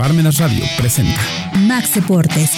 Parmenas 0.00 0.38
Radio 0.38 0.64
presenta 0.78 1.20
Max 1.66 1.94
Deportes. 1.94 2.52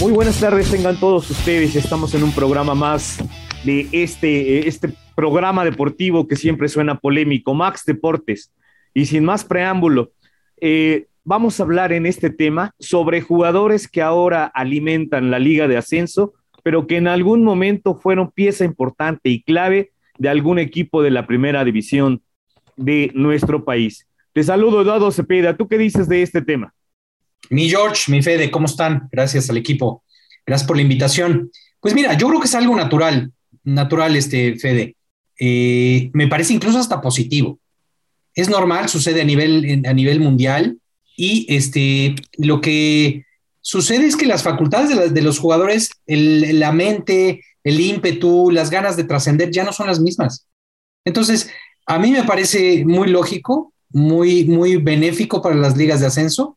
Muy 0.00 0.10
buenas 0.10 0.40
tardes, 0.40 0.68
tengan 0.72 0.98
todos 0.98 1.30
ustedes. 1.30 1.76
Estamos 1.76 2.12
en 2.14 2.24
un 2.24 2.32
programa 2.32 2.74
más 2.74 3.18
de 3.62 3.88
este, 3.92 4.66
este 4.66 4.92
programa 5.14 5.64
deportivo 5.64 6.26
que 6.26 6.34
siempre 6.34 6.68
suena 6.68 6.98
polémico, 6.98 7.54
Max 7.54 7.84
Deportes. 7.86 8.52
Y 8.92 9.06
sin 9.06 9.24
más 9.24 9.44
preámbulo, 9.44 10.10
eh, 10.60 11.06
vamos 11.22 11.60
a 11.60 11.62
hablar 11.62 11.92
en 11.92 12.06
este 12.06 12.30
tema 12.30 12.74
sobre 12.80 13.20
jugadores 13.20 13.86
que 13.86 14.02
ahora 14.02 14.46
alimentan 14.46 15.30
la 15.30 15.38
liga 15.38 15.68
de 15.68 15.76
ascenso, 15.76 16.34
pero 16.68 16.86
que 16.86 16.98
en 16.98 17.08
algún 17.08 17.44
momento 17.44 17.94
fueron 17.94 18.30
pieza 18.30 18.62
importante 18.62 19.30
y 19.30 19.42
clave 19.42 19.90
de 20.18 20.28
algún 20.28 20.58
equipo 20.58 21.02
de 21.02 21.10
la 21.10 21.26
primera 21.26 21.64
división 21.64 22.20
de 22.76 23.10
nuestro 23.14 23.64
país. 23.64 24.06
Te 24.34 24.42
saludo, 24.44 24.82
Eduardo 24.82 25.10
Cepeda. 25.10 25.56
¿Tú 25.56 25.66
qué 25.66 25.78
dices 25.78 26.10
de 26.10 26.20
este 26.20 26.42
tema? 26.42 26.74
Mi 27.48 27.70
George, 27.70 28.12
mi 28.12 28.20
Fede, 28.20 28.50
¿cómo 28.50 28.66
están? 28.66 29.08
Gracias 29.10 29.48
al 29.48 29.56
equipo. 29.56 30.02
Gracias 30.44 30.68
por 30.68 30.76
la 30.76 30.82
invitación. 30.82 31.50
Pues 31.80 31.94
mira, 31.94 32.12
yo 32.18 32.28
creo 32.28 32.38
que 32.38 32.48
es 32.48 32.54
algo 32.54 32.76
natural, 32.76 33.32
natural 33.64 34.14
este 34.14 34.56
Fede. 34.56 34.94
Eh, 35.40 36.10
me 36.12 36.28
parece 36.28 36.52
incluso 36.52 36.78
hasta 36.78 37.00
positivo. 37.00 37.58
Es 38.34 38.50
normal, 38.50 38.90
sucede 38.90 39.22
a 39.22 39.24
nivel, 39.24 39.86
a 39.86 39.94
nivel 39.94 40.20
mundial 40.20 40.76
y 41.16 41.46
este, 41.48 42.14
lo 42.36 42.60
que 42.60 43.24
sucede 43.68 44.06
es 44.06 44.16
que 44.16 44.24
las 44.24 44.42
facultades 44.42 45.12
de, 45.12 45.20
los 45.20 45.38
jugadores, 45.38 45.90
la 46.06 46.72
mente, 46.72 47.44
el 47.62 47.78
ímpetu, 47.78 48.50
las 48.50 48.70
ganas 48.70 48.96
de 48.96 49.04
trascender 49.04 49.50
ya 49.50 49.62
no 49.62 49.74
son 49.74 49.88
las 49.88 50.00
mismas. 50.00 50.46
Entonces, 51.04 51.50
a 51.84 51.98
mí 51.98 52.10
me 52.10 52.24
parece 52.24 52.86
muy 52.86 53.08
lógico, 53.08 53.74
muy, 53.90 54.46
muy 54.46 54.76
benéfico 54.76 55.42
para 55.42 55.54
las 55.54 55.76
ligas 55.76 56.00
de 56.00 56.06
ascenso 56.06 56.56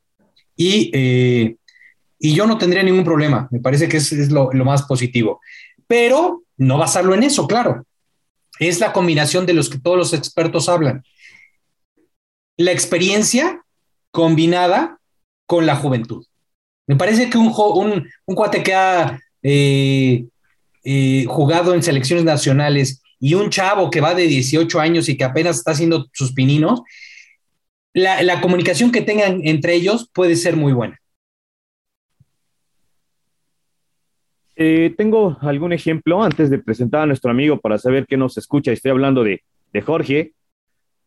y, 0.56 0.90
eh, 0.94 1.58
y 2.18 2.34
yo 2.34 2.48
no 2.48 2.58
tendría 2.58 2.82
ningún 2.82 3.04
problema. 3.04 3.50
Me 3.52 3.60
parece 3.60 3.90
que 3.90 3.98
es, 3.98 4.10
es 4.14 4.32
lo, 4.32 4.50
lo, 4.54 4.64
más 4.64 4.84
positivo. 4.84 5.42
Pero 5.88 6.44
no 6.56 6.78
basarlo 6.78 7.14
en 7.14 7.24
eso, 7.24 7.46
claro. 7.46 7.86
Es 8.58 8.80
la 8.80 8.94
combinación 8.94 9.46
de 9.46 9.54
los 9.54 9.70
que 9.70 9.80
todos 9.80 9.98
los 9.98 10.14
expertos 10.14 10.70
hablan. 10.70 11.04
La 12.56 12.72
experiencia 12.72 13.66
combinada 14.12 14.98
con 15.46 15.66
la 15.66 15.76
juventud. 15.76 16.26
Me 16.92 16.98
parece 16.98 17.30
que 17.30 17.38
un, 17.38 17.54
un, 18.26 18.36
cuate 18.36 18.62
que 18.62 18.74
ha 18.74 19.18
eh, 19.42 20.26
eh, 20.84 21.24
jugado 21.26 21.74
en 21.74 21.82
selecciones 21.82 22.26
nacionales 22.26 23.02
y 23.18 23.34
un 23.34 23.50
chavo 23.50 23.90
que 23.90 24.02
va 24.02 24.14
de 24.14 24.28
18 24.28 24.78
años 24.78 25.08
y 25.08 25.16
que 25.16 25.24
apenas 25.24 25.56
está 25.56 25.72
haciendo 25.72 26.10
sus 26.12 26.34
pininos, 26.34 26.82
la, 27.94 28.22
la 28.24 28.42
comunicación 28.42 28.92
que 28.92 29.02
tengan 29.02 29.40
entre 29.46 29.74
ellos 29.74 30.10
puede 30.14 30.36
ser 30.36 30.58
muy 30.58 30.74
buena. 30.74 31.00
Eh, 34.58 34.94
tengo 34.98 35.38
algún 35.40 35.72
ejemplo 35.72 36.22
antes 36.22 36.50
de 36.50 36.60
presentar 36.60 37.04
a 37.04 37.06
nuestro 37.06 37.32
amigo 37.32 37.62
para 37.62 37.78
saber 37.78 38.06
qué 38.06 38.18
nos 38.18 38.38
escucha. 38.38 38.74
Estoy 38.74 38.92
hablando 38.92 39.24
de, 39.24 39.44
de 39.72 39.82
Jorge. 39.82 40.34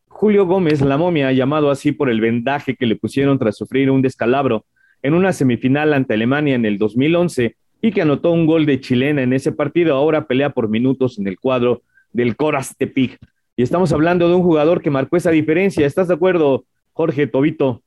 Julio 0.08 0.46
Gómez, 0.46 0.80
la 0.80 0.96
momia, 0.96 1.30
llamado 1.32 1.70
así 1.70 1.92
por 1.92 2.08
el 2.08 2.22
vendaje 2.22 2.74
que 2.74 2.86
le 2.86 2.96
pusieron 2.96 3.38
tras 3.38 3.58
sufrir 3.58 3.90
un 3.90 4.00
descalabro 4.00 4.64
en 5.04 5.12
una 5.12 5.34
semifinal 5.34 5.92
ante 5.92 6.14
Alemania 6.14 6.54
en 6.54 6.64
el 6.64 6.78
2011 6.78 7.56
y 7.82 7.92
que 7.92 8.00
anotó 8.00 8.30
un 8.30 8.46
gol 8.46 8.64
de 8.64 8.80
chilena 8.80 9.22
en 9.22 9.34
ese 9.34 9.52
partido, 9.52 9.94
ahora 9.94 10.26
pelea 10.26 10.50
por 10.50 10.70
minutos 10.70 11.18
en 11.18 11.28
el 11.28 11.38
cuadro 11.38 11.82
del 12.10 12.36
Coras 12.36 12.74
Tepic. 12.74 13.18
Y 13.54 13.62
estamos 13.62 13.92
hablando 13.92 14.26
de 14.26 14.34
un 14.34 14.42
jugador 14.42 14.80
que 14.80 14.88
marcó 14.88 15.18
esa 15.18 15.30
diferencia. 15.30 15.86
¿Estás 15.86 16.08
de 16.08 16.14
acuerdo, 16.14 16.64
Jorge 16.94 17.26
Tobito? 17.26 17.82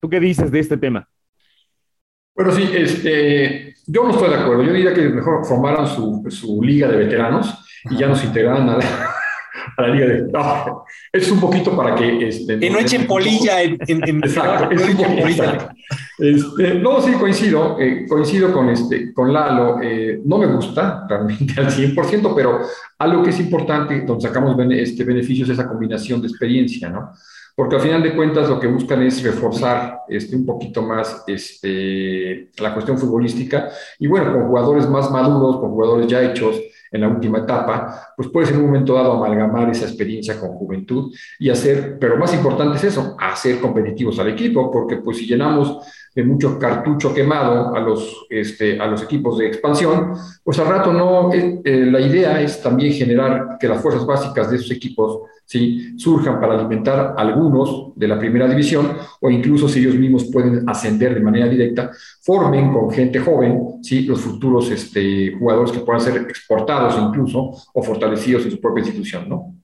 ¿Tú 0.00 0.08
qué 0.08 0.20
dices 0.20 0.52
de 0.52 0.60
este 0.60 0.76
tema? 0.76 1.08
Bueno, 2.36 2.52
sí, 2.52 2.62
este, 2.72 3.74
yo 3.88 4.04
no 4.04 4.10
estoy 4.10 4.30
de 4.30 4.36
acuerdo. 4.36 4.62
Yo 4.62 4.72
diría 4.72 4.94
que 4.94 5.08
mejor 5.08 5.44
formaran 5.44 5.88
su, 5.88 6.24
su 6.28 6.62
liga 6.62 6.86
de 6.86 6.98
veteranos 6.98 7.58
y 7.90 7.96
ya 7.96 8.06
nos 8.06 8.22
integraran 8.22 8.68
a 8.68 8.78
la, 8.78 9.15
la 9.78 9.88
liga 9.88 10.06
de... 10.06 10.22
No, 10.32 10.84
es 11.12 11.30
un 11.30 11.40
poquito 11.40 11.76
para 11.76 11.94
que... 11.94 12.28
Este, 12.28 12.58
que 12.58 12.70
no 12.70 12.78
echen 12.78 13.06
polilla 13.06 13.62
en... 13.62 13.78
en, 13.86 14.08
en 14.08 14.18
exacto, 14.18 14.70
es 14.70 14.82
un 14.82 14.96
poquito, 14.96 15.28
exacto. 15.28 15.74
Este, 16.18 16.74
no, 16.74 17.00
sí, 17.02 17.12
coincido, 17.12 17.76
eh, 17.78 18.06
coincido 18.08 18.52
con, 18.52 18.70
este, 18.70 19.12
con 19.12 19.32
Lalo. 19.32 19.80
Eh, 19.82 20.20
no 20.24 20.38
me 20.38 20.46
gusta 20.46 21.06
realmente 21.08 21.54
al 21.60 21.68
100%, 21.68 22.32
pero 22.34 22.60
algo 22.98 23.22
que 23.22 23.30
es 23.30 23.40
importante, 23.40 24.00
donde 24.02 24.26
sacamos 24.26 24.56
bene, 24.56 24.80
este, 24.80 25.04
beneficios, 25.04 25.48
esa 25.48 25.68
combinación 25.68 26.20
de 26.22 26.28
experiencia, 26.28 26.88
¿no? 26.88 27.12
Porque 27.56 27.76
al 27.76 27.80
final 27.80 28.02
de 28.02 28.14
cuentas 28.14 28.50
lo 28.50 28.60
que 28.60 28.66
buscan 28.66 29.02
es 29.02 29.22
reforzar 29.22 30.02
este, 30.08 30.36
un 30.36 30.44
poquito 30.44 30.82
más 30.82 31.24
este, 31.26 32.50
la 32.58 32.74
cuestión 32.74 32.98
futbolística. 32.98 33.70
Y 33.98 34.06
bueno, 34.06 34.30
con 34.30 34.46
jugadores 34.48 34.86
más 34.90 35.10
maduros, 35.10 35.56
con 35.56 35.70
jugadores 35.70 36.06
ya 36.06 36.22
hechos 36.22 36.60
en 36.92 37.00
la 37.00 37.08
última 37.08 37.38
etapa, 37.38 38.12
pues 38.14 38.28
puedes 38.28 38.50
en 38.50 38.58
un 38.58 38.66
momento 38.66 38.94
dado 38.94 39.14
amalgamar 39.14 39.70
esa 39.70 39.86
experiencia 39.86 40.38
con 40.38 40.50
juventud 40.50 41.12
y 41.38 41.48
hacer, 41.48 41.98
pero 41.98 42.18
más 42.18 42.34
importante 42.34 42.76
es 42.76 42.84
eso, 42.84 43.16
hacer 43.18 43.58
competitivos 43.58 44.18
al 44.18 44.28
equipo, 44.28 44.70
porque 44.70 44.98
pues 44.98 45.16
si 45.16 45.26
llenamos 45.26 45.78
de 46.16 46.24
mucho 46.24 46.58
cartucho 46.58 47.12
quemado 47.12 47.76
a 47.76 47.80
los, 47.80 48.26
este, 48.30 48.80
a 48.80 48.86
los 48.86 49.02
equipos 49.02 49.36
de 49.36 49.48
expansión, 49.48 50.14
pues 50.42 50.58
al 50.58 50.68
rato 50.68 50.90
no, 50.90 51.30
eh, 51.30 51.60
eh, 51.62 51.84
la 51.90 52.00
idea 52.00 52.40
es 52.40 52.62
también 52.62 52.94
generar 52.94 53.58
que 53.60 53.68
las 53.68 53.82
fuerzas 53.82 54.06
básicas 54.06 54.50
de 54.50 54.56
esos 54.56 54.70
equipos 54.70 55.20
¿sí? 55.44 55.92
surjan 55.98 56.40
para 56.40 56.54
alimentar 56.54 57.14
algunos 57.18 57.92
de 57.94 58.08
la 58.08 58.18
primera 58.18 58.48
división 58.48 58.96
o 59.20 59.30
incluso 59.30 59.68
si 59.68 59.80
ellos 59.80 59.96
mismos 59.96 60.24
pueden 60.32 60.66
ascender 60.66 61.14
de 61.14 61.20
manera 61.20 61.48
directa, 61.48 61.90
formen 62.22 62.72
con 62.72 62.90
gente 62.90 63.18
joven 63.18 63.82
¿sí? 63.82 64.06
los 64.06 64.22
futuros 64.22 64.70
este, 64.70 65.36
jugadores 65.38 65.70
que 65.70 65.80
puedan 65.80 66.00
ser 66.00 66.16
exportados 66.16 66.96
incluso 66.98 67.50
o 67.74 67.82
fortalecidos 67.82 68.46
en 68.46 68.52
su 68.52 68.60
propia 68.60 68.80
institución, 68.80 69.28
¿no? 69.28 69.54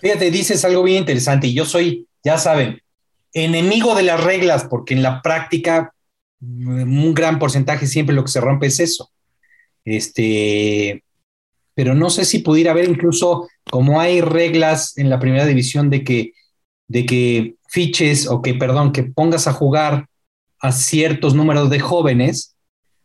Fíjate, 0.00 0.32
dices 0.32 0.64
algo 0.64 0.82
bien 0.82 0.98
interesante 0.98 1.46
y 1.46 1.54
yo 1.54 1.64
soy, 1.64 2.08
ya 2.24 2.38
saben, 2.38 2.80
enemigo 3.32 3.94
de 3.94 4.02
las 4.02 4.22
reglas 4.22 4.66
porque 4.68 4.94
en 4.94 5.02
la 5.02 5.22
práctica 5.22 5.92
un 6.40 7.14
gran 7.14 7.38
porcentaje 7.38 7.86
siempre 7.86 8.14
lo 8.14 8.24
que 8.24 8.30
se 8.30 8.40
rompe 8.40 8.66
es 8.66 8.80
eso. 8.80 9.10
Este, 9.84 11.02
pero 11.74 11.94
no 11.94 12.10
sé 12.10 12.24
si 12.24 12.40
pudiera 12.40 12.72
haber 12.72 12.88
incluso, 12.88 13.48
como 13.70 14.00
hay 14.00 14.20
reglas 14.20 14.96
en 14.98 15.10
la 15.10 15.18
primera 15.18 15.46
división 15.46 15.90
de 15.90 16.04
que, 16.04 16.32
de 16.88 17.06
que 17.06 17.54
fiches 17.68 18.26
o 18.28 18.42
que, 18.42 18.54
perdón, 18.54 18.92
que 18.92 19.04
pongas 19.04 19.46
a 19.46 19.52
jugar 19.52 20.08
a 20.60 20.72
ciertos 20.72 21.34
números 21.34 21.70
de 21.70 21.80
jóvenes, 21.80 22.56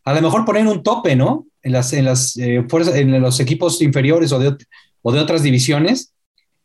a 0.05 0.13
lo 0.13 0.21
mejor 0.21 0.45
poner 0.45 0.65
un 0.67 0.83
tope, 0.83 1.15
¿no? 1.15 1.45
En, 1.61 1.73
las, 1.73 1.93
en, 1.93 2.05
las, 2.05 2.37
eh, 2.37 2.65
fuerzas, 2.67 2.95
en 2.95 3.21
los 3.21 3.39
equipos 3.39 3.81
inferiores 3.81 4.31
o 4.31 4.39
de, 4.39 4.57
o 5.01 5.11
de 5.11 5.19
otras 5.19 5.43
divisiones, 5.43 6.13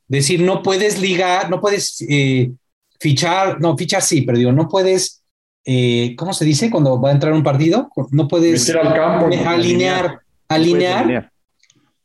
decir, 0.09 0.41
no 0.41 0.63
puedes 0.63 1.01
ligar, 1.01 1.51
no 1.51 1.61
puedes 1.61 2.01
eh, 2.09 2.53
fichar, 3.01 3.61
no, 3.61 3.77
fichar 3.77 4.03
sí, 4.03 4.23
pero 4.23 4.39
digo, 4.39 4.53
no 4.53 4.69
puedes, 4.69 5.23
eh, 5.65 6.15
¿cómo 6.17 6.33
se 6.33 6.45
dice 6.45 6.71
cuando 6.71 7.01
va 7.01 7.11
a 7.11 7.13
entrar 7.13 7.33
un 7.33 7.43
partido? 7.43 7.91
No 8.11 8.29
puedes 8.29 8.69
al 8.75 8.95
campo, 8.95 9.27
alinear, 9.27 9.55
alinear, 9.55 10.21
alinear, 10.49 10.99
alinear 10.99 11.33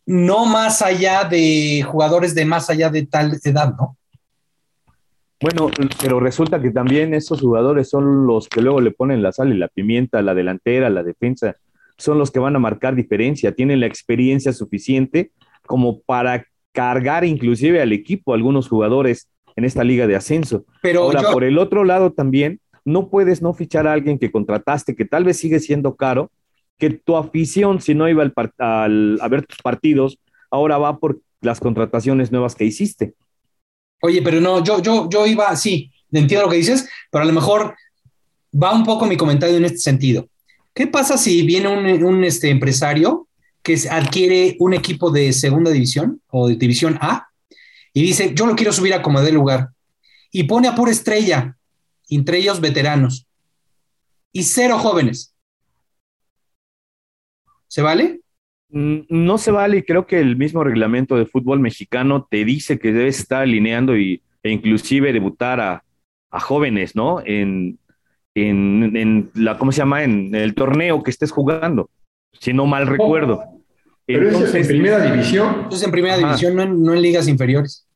no 0.05 0.45
más 0.45 0.81
allá 0.81 1.23
de 1.23 1.83
jugadores 1.83 2.35
de 2.35 2.45
más 2.45 2.69
allá 2.69 2.89
de 2.89 3.05
tal 3.05 3.39
edad, 3.43 3.73
¿no? 3.77 3.97
Bueno, 5.41 5.71
pero 5.99 6.19
resulta 6.19 6.61
que 6.61 6.69
también 6.69 7.13
esos 7.13 7.41
jugadores 7.41 7.89
son 7.89 8.27
los 8.27 8.47
que 8.47 8.61
luego 8.61 8.79
le 8.79 8.91
ponen 8.91 9.23
la 9.23 9.31
sal 9.31 9.51
y 9.51 9.57
la 9.57 9.69
pimienta, 9.69 10.21
la 10.21 10.35
delantera, 10.35 10.89
la 10.89 11.01
defensa, 11.01 11.55
son 11.97 12.19
los 12.19 12.29
que 12.29 12.39
van 12.39 12.55
a 12.55 12.59
marcar 12.59 12.93
diferencia, 12.93 13.53
tienen 13.53 13.79
la 13.79 13.87
experiencia 13.87 14.53
suficiente 14.53 15.31
como 15.65 16.01
para 16.01 16.45
cargar 16.73 17.25
inclusive 17.25 17.81
al 17.81 17.91
equipo 17.91 18.33
algunos 18.33 18.67
jugadores 18.67 19.29
en 19.55 19.65
esta 19.65 19.83
liga 19.83 20.07
de 20.07 20.15
ascenso. 20.15 20.65
Pero 20.81 21.03
Ahora, 21.03 21.21
yo... 21.21 21.31
por 21.31 21.43
el 21.43 21.57
otro 21.57 21.83
lado 21.83 22.11
también, 22.11 22.59
no 22.85 23.09
puedes 23.09 23.41
no 23.41 23.53
fichar 23.53 23.87
a 23.87 23.93
alguien 23.93 24.17
que 24.17 24.31
contrataste, 24.31 24.95
que 24.95 25.05
tal 25.05 25.23
vez 25.23 25.37
sigue 25.37 25.59
siendo 25.59 25.95
caro, 25.95 26.31
que 26.77 26.89
tu 26.89 27.15
afición, 27.15 27.79
si 27.81 27.93
no 27.93 28.09
iba 28.09 28.23
al, 28.23 28.33
al, 28.57 29.19
a 29.21 29.27
ver 29.27 29.45
tus 29.45 29.59
partidos, 29.59 30.17
ahora 30.49 30.77
va 30.77 30.97
por 30.97 31.19
las 31.41 31.59
contrataciones 31.59 32.31
nuevas 32.31 32.55
que 32.55 32.65
hiciste. 32.65 33.13
Oye, 34.01 34.21
pero 34.21 34.41
no, 34.41 34.63
yo, 34.63 34.81
yo, 34.81 35.07
yo 35.09 35.27
iba, 35.27 35.55
sí, 35.55 35.91
entiendo 36.11 36.45
lo 36.45 36.51
que 36.51 36.57
dices, 36.57 36.89
pero 37.11 37.23
a 37.23 37.27
lo 37.27 37.33
mejor 37.33 37.75
va 38.51 38.73
un 38.73 38.83
poco 38.83 39.05
mi 39.05 39.15
comentario 39.15 39.57
en 39.57 39.65
este 39.65 39.77
sentido. 39.77 40.27
¿Qué 40.73 40.87
pasa 40.87 41.17
si 41.17 41.45
viene 41.45 41.67
un, 41.67 42.03
un 42.03 42.23
este, 42.23 42.49
empresario 42.49 43.27
que 43.61 43.77
adquiere 43.89 44.55
un 44.59 44.73
equipo 44.73 45.11
de 45.11 45.33
segunda 45.33 45.69
división 45.69 46.21
o 46.29 46.47
de 46.47 46.55
división 46.55 46.97
A 46.99 47.27
y 47.93 48.01
dice, 48.01 48.33
yo 48.33 48.45
lo 48.45 48.55
quiero 48.55 48.71
subir 48.71 48.93
a 48.93 49.01
como 49.01 49.21
de 49.21 49.31
lugar 49.31 49.69
y 50.31 50.43
pone 50.43 50.67
a 50.67 50.75
pura 50.75 50.91
estrella, 50.91 51.57
entre 52.09 52.37
ellos 52.37 52.61
veteranos 52.61 53.27
y 54.31 54.43
cero 54.43 54.77
jóvenes? 54.77 55.35
¿Se 57.67 57.81
vale? 57.81 58.21
Mm, 58.69 58.99
no 59.09 59.37
se 59.37 59.51
vale 59.51 59.77
y 59.77 59.83
creo 59.83 60.07
que 60.07 60.19
el 60.19 60.37
mismo 60.37 60.63
reglamento 60.63 61.15
de 61.15 61.25
fútbol 61.25 61.59
mexicano 61.59 62.27
te 62.29 62.45
dice 62.45 62.79
que 62.79 62.93
debes 62.93 63.19
estar 63.19 63.41
alineando 63.41 63.97
y, 63.97 64.21
e 64.43 64.51
inclusive 64.51 65.13
debutar 65.13 65.59
a, 65.59 65.83
jóvenes, 66.33 66.95
¿no? 66.95 67.21
En, 67.25 67.77
en, 68.35 69.29
la, 69.33 69.57
¿cómo 69.57 69.73
se 69.73 69.79
llama? 69.79 70.03
En 70.03 70.33
el 70.33 70.55
torneo 70.55 71.03
que 71.03 71.11
estés 71.11 71.29
jugando, 71.29 71.89
si 72.39 72.53
no 72.53 72.65
mal 72.65 72.87
recuerdo. 72.87 73.43
Pero 74.13 74.29
es 74.29 74.55
en 74.55 74.67
primera 74.67 74.99
división. 74.99 75.67
Es 75.71 75.83
en 75.83 75.91
primera 75.91 76.17
división, 76.17 76.55
no 76.55 76.61
en, 76.63 76.83
no 76.83 76.93
en 76.93 77.01
ligas 77.01 77.27
inferiores. 77.27 77.87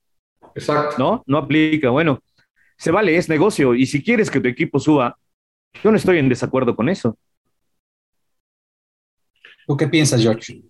Exacto. 0.54 0.96
No, 0.98 1.24
no 1.26 1.38
aplica. 1.38 1.90
Bueno, 1.90 2.20
se 2.78 2.92
vale, 2.92 3.18
es 3.18 3.30
negocio. 3.30 3.76
Y 3.76 3.86
si 3.86 4.04
quieres 4.04 4.30
que 4.30 4.40
tu 4.40 4.48
equipo 4.48 4.80
suba, 4.80 5.18
yo 5.84 5.92
no 5.92 5.98
estoy 5.98 6.20
en 6.20 6.30
desacuerdo 6.30 6.76
con 6.76 6.90
eso. 6.90 7.18
¿Tú 9.68 9.76
qué 9.76 9.88
piensas, 9.88 10.22
George? 10.22 10.62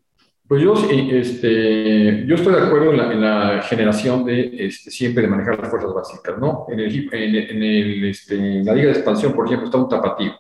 Pues 0.48 0.62
yo, 0.62 0.76
este, 0.92 2.24
yo 2.28 2.36
estoy 2.36 2.54
de 2.54 2.62
acuerdo 2.62 2.92
en 2.92 3.22
la, 3.22 3.64
generación 3.64 4.26
de 4.26 4.68
este, 4.68 4.92
siempre 4.92 5.24
de 5.24 5.30
manejar 5.30 5.60
las 5.60 5.70
fuerzas 5.70 5.92
básicas, 5.92 6.38
¿no? 6.38 6.68
En, 6.70 6.80
el, 6.80 7.10
en, 7.12 7.64
el, 7.64 8.06
este, 8.06 8.64
la 8.64 8.76
Liga 8.76 8.88
de 8.90 8.94
Expansión, 8.94 9.34
por 9.34 9.48
ejemplo, 9.48 9.66
está 9.66 9.80
un 9.80 9.90
tapatío, 9.90 10.34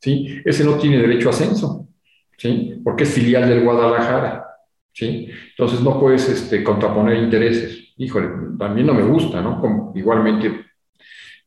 ¿sí? 0.00 0.40
Ese 0.42 0.64
no 0.64 0.76
tiene 0.76 0.96
derecho 0.96 1.28
a 1.28 1.32
ascenso, 1.32 1.86
¿sí? 2.42 2.80
Porque 2.82 3.04
es 3.04 3.10
filial 3.10 3.48
del 3.48 3.62
Guadalajara, 3.62 4.44
¿sí? 4.92 5.28
Entonces 5.50 5.80
no 5.80 6.00
puedes 6.00 6.28
este, 6.28 6.64
contraponer 6.64 7.18
intereses. 7.18 7.94
Híjole, 7.96 8.28
también 8.58 8.88
no 8.88 8.94
me 8.94 9.04
gusta, 9.04 9.40
¿no? 9.40 9.60
Como, 9.60 9.92
igualmente 9.94 10.52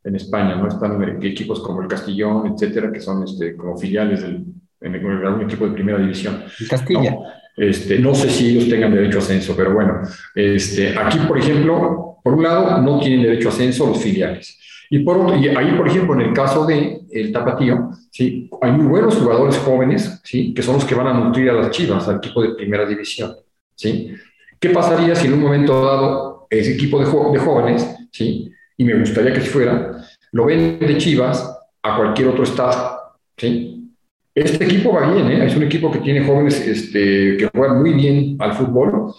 en 0.05 0.15
España, 0.15 0.55
¿no? 0.55 0.69
Están 0.69 1.21
equipos 1.21 1.59
como 1.59 1.81
el 1.81 1.89
Castillón, 1.89 2.47
etcétera, 2.47 2.93
que 2.93 3.01
son 3.01 3.23
este, 3.25 3.57
como 3.57 3.77
filiales 3.77 4.21
del, 4.21 4.45
en 4.79 4.95
algún 4.95 5.41
equipo 5.41 5.67
de 5.67 5.73
primera 5.73 5.97
división. 5.97 6.45
Castilla. 6.69 7.11
¿no? 7.11 7.23
Este, 7.57 7.99
no 7.99 8.15
sé 8.15 8.29
si 8.29 8.51
ellos 8.51 8.69
tengan 8.69 8.93
derecho 8.93 9.17
a 9.17 9.21
ascenso, 9.21 9.53
pero 9.55 9.73
bueno, 9.73 10.01
este, 10.33 10.97
aquí, 10.97 11.17
por 11.27 11.37
ejemplo, 11.37 12.19
por 12.23 12.35
un 12.35 12.43
lado, 12.43 12.81
no 12.81 12.99
tienen 13.01 13.21
derecho 13.21 13.49
a 13.49 13.51
ascenso 13.51 13.87
los 13.87 14.01
filiales. 14.01 14.57
Y, 14.89 14.99
por 14.99 15.17
otro, 15.17 15.33
ahí, 15.35 15.71
por 15.77 15.87
ejemplo, 15.87 16.13
en 16.15 16.21
el 16.21 16.33
caso 16.33 16.65
de 16.65 17.01
el 17.11 17.31
Tapatío, 17.31 17.91
¿sí? 18.11 18.49
hay 18.61 18.71
muy 18.71 18.85
buenos 18.87 19.15
jugadores 19.15 19.57
jóvenes, 19.57 20.21
¿sí? 20.23 20.53
que 20.53 20.61
son 20.61 20.75
los 20.75 20.85
que 20.85 20.95
van 20.95 21.07
a 21.07 21.13
nutrir 21.13 21.49
a 21.49 21.53
las 21.53 21.71
Chivas, 21.71 22.07
al 22.07 22.17
equipo 22.17 22.41
de 22.41 22.55
primera 22.55 22.85
división. 22.85 23.35
¿sí? 23.73 24.13
¿Qué 24.59 24.69
pasaría 24.69 25.15
si 25.15 25.27
en 25.27 25.33
un 25.33 25.41
momento 25.41 25.83
dado 25.83 26.47
ese 26.49 26.73
equipo 26.73 26.99
de, 26.99 27.05
jóvenes, 27.39 27.87
¿sí? 28.11 28.51
y 28.77 28.83
me 28.83 28.99
gustaría 28.99 29.33
que 29.33 29.41
fuera, 29.41 30.03
lo 30.31 30.45
ven 30.45 30.79
de 30.79 30.97
Chivas 30.97 31.57
a 31.81 31.97
cualquier 31.97 32.29
otro 32.29 32.43
estado? 32.43 32.99
¿sí? 33.37 33.91
Este 34.33 34.65
equipo 34.65 34.93
va 34.93 35.11
bien, 35.11 35.31
¿eh? 35.31 35.45
es 35.45 35.55
un 35.55 35.63
equipo 35.63 35.91
que 35.91 35.99
tiene 35.99 36.25
jóvenes 36.25 36.59
este, 36.67 37.37
que 37.37 37.49
juegan 37.55 37.79
muy 37.81 37.93
bien 37.93 38.35
al 38.39 38.53
fútbol 38.53 39.13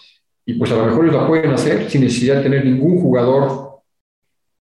y 0.44 0.54
pues 0.54 0.70
a 0.70 0.76
lo 0.76 0.86
mejor 0.86 1.06
ellos 1.06 1.20
lo 1.20 1.26
pueden 1.26 1.50
hacer 1.52 1.90
sin 1.90 2.02
necesidad 2.02 2.36
de 2.36 2.42
tener 2.42 2.64
ningún 2.64 3.00
jugador 3.00 3.80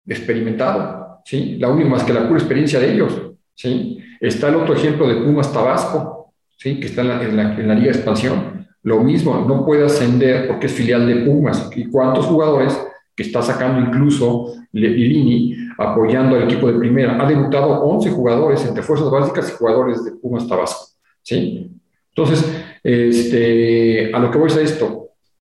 experimentado, 0.07 0.94
¿sí? 1.25 1.57
La 1.57 1.69
única 1.69 1.89
más 1.89 2.03
que 2.03 2.13
la 2.13 2.27
pura 2.27 2.39
experiencia 2.39 2.79
de 2.79 2.93
ellos, 2.93 3.21
¿sí? 3.53 3.99
Está 4.21 4.47
el 4.49 4.55
otro 4.55 4.75
ejemplo 4.75 5.07
de 5.07 5.15
Pumas 5.15 5.51
Tabasco, 5.51 6.33
¿sí? 6.57 6.79
Que 6.79 6.85
está 6.85 7.01
en 7.01 7.07
la, 7.09 7.23
en 7.23 7.67
la, 7.67 7.75
Liga 7.75 7.91
de 7.91 7.97
Expansión. 7.97 8.67
Lo 8.83 9.03
mismo, 9.03 9.43
no 9.47 9.65
puede 9.65 9.85
ascender 9.85 10.47
porque 10.47 10.67
es 10.67 10.73
filial 10.73 11.07
de 11.07 11.25
Pumas. 11.25 11.69
¿Y 11.75 11.85
cuántos 11.87 12.25
jugadores 12.27 12.79
que 13.15 13.23
está 13.23 13.41
sacando 13.41 13.79
incluso 13.79 14.53
Lilini, 14.73 15.55
apoyando 15.77 16.35
al 16.35 16.43
equipo 16.43 16.67
de 16.67 16.77
primera. 16.77 17.21
Ha 17.21 17.27
debutado 17.27 17.81
11 17.81 18.11
jugadores 18.11 18.65
entre 18.65 18.83
fuerzas 18.83 19.09
básicas 19.09 19.49
y 19.49 19.57
jugadores 19.57 20.03
de 20.03 20.11
Pumas 20.11 20.47
Tabasco. 20.47 20.87
¿sí? 21.21 21.71
Entonces, 22.09 22.45
este, 22.83 24.13
a 24.13 24.19
lo 24.19 24.29
que 24.29 24.37
voy 24.37 24.51
a 24.51 24.61
esto, 24.61 25.09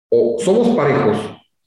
o 0.10 0.38
somos 0.40 0.70
parejos 0.76 1.18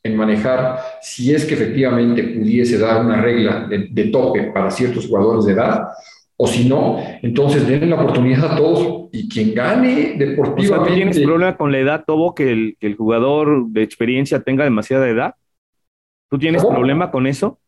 en 0.08 0.16
manejar 0.16 0.78
si 1.00 1.34
es 1.34 1.44
que 1.44 1.54
efectivamente 1.54 2.22
pudiese 2.22 2.78
dar 2.78 3.04
una 3.04 3.20
regla 3.20 3.68
de, 3.68 4.04
tope 4.04 4.50
para 4.52 4.70
ciertos 4.70 5.06
jugadores 5.06 5.44
de 5.44 5.52
edad, 5.52 5.88
o 6.36 6.46
si 6.46 6.68
no, 6.68 6.98
entonces 7.22 7.66
denle 7.66 7.86
la 7.86 7.96
oportunidad 7.96 8.52
a 8.52 8.56
todos 8.56 9.08
y 9.12 9.28
quien 9.28 9.54
gane 9.54 10.14
deportivamente. 10.16 10.92
O 10.92 10.94
¿Tienes 10.94 11.20
problema 11.20 11.56
con 11.56 11.72
la 11.72 11.78
edad, 11.78 12.04
Tobo, 12.06 12.34
que 12.34 12.52
el, 12.52 12.76
que 12.78 12.86
el 12.86 12.96
jugador 12.96 13.66
de 13.68 13.82
experiencia 13.82 14.40
tenga 14.40 14.64
demasiada 14.64 15.08
edad? 15.08 15.34
¿Tú 16.30 16.38
tienes 16.38 16.64
problema 16.64 17.10
con 17.10 17.26
eso? 17.26 17.58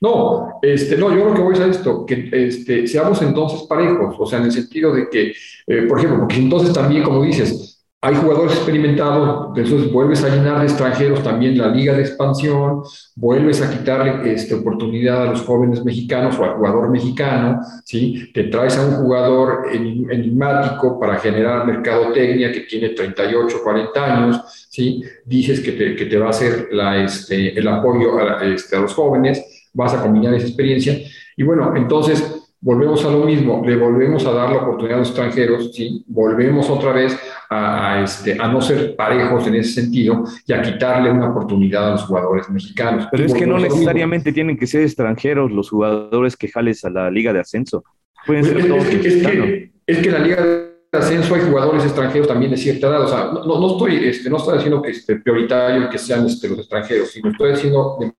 No, 0.00 0.58
este, 0.62 0.96
no, 0.96 1.14
yo 1.14 1.26
lo 1.26 1.34
que 1.34 1.42
voy 1.42 1.58
a 1.58 1.66
esto, 1.66 2.06
que 2.06 2.30
este, 2.32 2.86
seamos 2.86 3.20
entonces 3.22 3.62
parejos, 3.68 4.16
o 4.18 4.26
sea, 4.26 4.38
en 4.38 4.46
el 4.46 4.52
sentido 4.52 4.94
de 4.94 5.08
que, 5.10 5.34
eh, 5.66 5.82
por 5.82 5.98
ejemplo, 5.98 6.20
porque 6.20 6.36
entonces 6.36 6.72
también, 6.72 7.02
como 7.02 7.22
dices, 7.22 7.75
hay 8.06 8.14
jugadores 8.14 8.52
experimentados, 8.52 9.48
entonces 9.56 9.90
vuelves 9.90 10.22
a 10.22 10.28
llenar 10.28 10.60
de 10.60 10.66
extranjeros 10.66 11.24
también 11.24 11.58
la 11.58 11.66
liga 11.66 11.92
de 11.92 12.02
expansión, 12.02 12.82
vuelves 13.16 13.60
a 13.62 13.68
quitarle 13.68 14.32
este, 14.32 14.54
oportunidad 14.54 15.22
a 15.22 15.30
los 15.30 15.40
jóvenes 15.42 15.84
mexicanos 15.84 16.38
o 16.38 16.44
al 16.44 16.52
jugador 16.52 16.88
mexicano, 16.88 17.60
¿sí? 17.84 18.30
te 18.32 18.44
traes 18.44 18.78
a 18.78 18.86
un 18.86 18.94
jugador 18.94 19.64
enigmático 19.72 21.00
para 21.00 21.16
generar 21.18 21.66
mercadotecnia 21.66 22.52
que 22.52 22.60
tiene 22.60 22.90
38, 22.90 23.58
40 23.64 24.04
años, 24.04 24.66
¿sí? 24.70 25.02
dices 25.24 25.58
que 25.58 25.72
te, 25.72 26.16
va 26.16 26.26
a 26.26 26.30
hacer 26.30 26.68
la, 26.70 27.02
este, 27.02 27.58
el 27.58 27.66
apoyo 27.66 28.20
a, 28.20 28.44
este, 28.44 28.76
a 28.76 28.80
los 28.82 28.94
jóvenes, 28.94 29.68
vas 29.72 29.94
a 29.94 30.00
combinar 30.00 30.32
esa 30.32 30.46
experiencia 30.46 30.96
y 31.36 31.42
bueno, 31.42 31.74
entonces 31.74 32.45
volvemos 32.60 33.04
a 33.04 33.10
lo 33.10 33.24
mismo, 33.24 33.62
le 33.64 33.76
volvemos 33.76 34.24
a 34.26 34.32
dar 34.32 34.50
la 34.50 34.58
oportunidad 34.58 34.96
a 34.96 35.00
los 35.00 35.08
extranjeros, 35.08 35.72
¿sí? 35.74 36.04
volvemos 36.06 36.68
otra 36.70 36.92
vez 36.92 37.18
a, 37.50 38.02
este, 38.02 38.36
a 38.38 38.48
no 38.48 38.60
ser 38.60 38.96
parejos 38.96 39.46
en 39.46 39.56
ese 39.56 39.82
sentido 39.82 40.24
y 40.46 40.52
a 40.52 40.62
quitarle 40.62 41.10
una 41.10 41.30
oportunidad 41.30 41.88
a 41.88 41.90
los 41.92 42.04
jugadores 42.04 42.48
mexicanos. 42.50 43.06
Pero 43.10 43.24
es 43.24 43.34
que 43.34 43.46
no 43.46 43.58
necesariamente 43.58 44.32
tienen 44.32 44.56
que 44.56 44.66
ser 44.66 44.82
extranjeros 44.82 45.52
los 45.52 45.70
jugadores 45.70 46.36
que 46.36 46.48
jales 46.48 46.84
a 46.84 46.90
la 46.90 47.10
liga 47.10 47.32
de 47.32 47.40
ascenso. 47.40 47.84
Pueden 48.26 48.42
pues 48.42 48.56
ser 48.56 48.68
todos 48.68 48.84
es, 48.84 48.88
que, 48.88 49.08
es, 49.08 49.26
que, 49.26 49.72
es 49.86 49.98
que 49.98 50.10
la 50.10 50.18
liga 50.18 50.44
de 50.44 50.76
ascenso 50.92 51.34
hay 51.34 51.42
jugadores 51.42 51.84
extranjeros 51.84 52.26
también 52.26 52.50
de 52.50 52.56
cierta 52.56 52.88
edad. 52.88 53.02
O 53.02 53.08
sea, 53.08 53.30
no, 53.32 53.44
no 53.44 53.72
estoy, 53.72 54.08
este, 54.08 54.30
no 54.30 54.38
estoy 54.38 54.54
diciendo 54.54 54.82
que 54.82 54.90
este, 54.90 55.16
prioritario 55.16 55.88
que 55.88 55.98
sean 55.98 56.26
este, 56.26 56.48
los 56.48 56.58
extranjeros, 56.58 57.10
sino 57.10 57.30
estoy 57.30 57.52
diciendo 57.52 57.96
de 58.00 58.12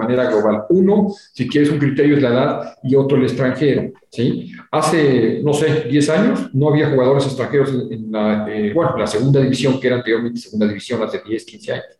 manera 0.00 0.30
global. 0.30 0.64
Uno, 0.70 1.08
si 1.32 1.48
quieres 1.48 1.70
un 1.70 1.78
criterio 1.78 2.16
es 2.16 2.22
la 2.22 2.28
edad 2.30 2.74
y 2.82 2.94
otro 2.94 3.16
el 3.16 3.24
extranjero. 3.24 3.92
¿sí? 4.10 4.52
Hace, 4.70 5.40
no 5.42 5.52
sé, 5.52 5.86
10 5.88 6.08
años 6.10 6.50
no 6.52 6.68
había 6.68 6.90
jugadores 6.90 7.26
extranjeros 7.26 7.70
en, 7.90 8.10
la, 8.10 8.46
eh, 8.48 8.74
la 8.98 9.06
segunda 9.06 9.40
división, 9.40 9.78
que 9.80 9.86
era 9.86 9.96
anteriormente 9.96 10.40
segunda 10.40 10.66
división, 10.66 11.02
hace 11.02 11.22
10, 11.26 11.44
15 11.44 11.72
años. 11.72 11.98